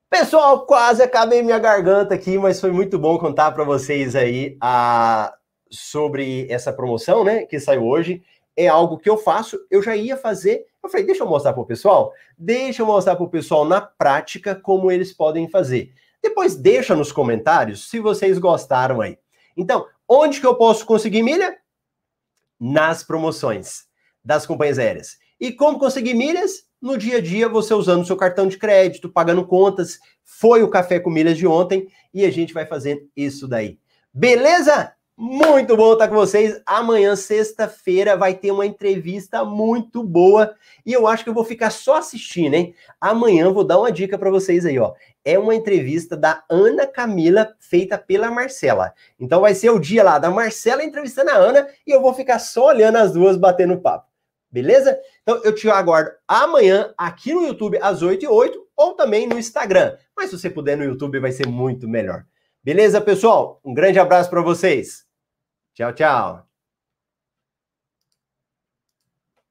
[0.10, 5.34] Pessoal, quase acabei minha garganta aqui, mas foi muito bom contar para vocês aí a...
[5.70, 8.22] sobre essa promoção, né, que saiu hoje.
[8.56, 10.66] É algo que eu faço, eu já ia fazer.
[10.86, 12.14] Eu falei, deixa eu mostrar para o pessoal.
[12.38, 15.94] Deixa eu mostrar para o pessoal na prática como eles podem fazer.
[16.22, 19.18] Depois deixa nos comentários se vocês gostaram aí.
[19.58, 21.58] Então, onde que eu posso conseguir milha?
[22.60, 23.86] Nas promoções
[24.24, 25.18] das companhias aéreas.
[25.40, 26.66] E como conseguir milhas?
[26.82, 30.00] No dia a dia, você usando seu cartão de crédito, pagando contas.
[30.24, 33.80] Foi o café com milhas de ontem e a gente vai fazendo isso daí.
[34.14, 34.95] Beleza?
[35.18, 36.62] Muito bom estar com vocês.
[36.66, 40.54] Amanhã, sexta-feira, vai ter uma entrevista muito boa
[40.86, 42.76] e eu acho que eu vou ficar só assistindo, hein?
[43.00, 44.94] Amanhã vou dar uma dica para vocês aí, ó.
[45.24, 48.94] É uma entrevista da Ana Camila feita pela Marcela.
[49.18, 52.38] Então vai ser o dia lá da Marcela entrevistando a Ana e eu vou ficar
[52.38, 54.10] só olhando as duas batendo papo.
[54.52, 55.00] Beleza?
[55.22, 59.40] Então eu te aguardo amanhã aqui no YouTube às 8 e 8 ou também no
[59.40, 59.96] Instagram.
[60.14, 62.26] Mas se você puder no YouTube vai ser muito melhor.
[62.66, 63.62] Beleza, pessoal?
[63.64, 65.06] Um grande abraço para vocês.
[65.76, 66.48] Tchau, tchau.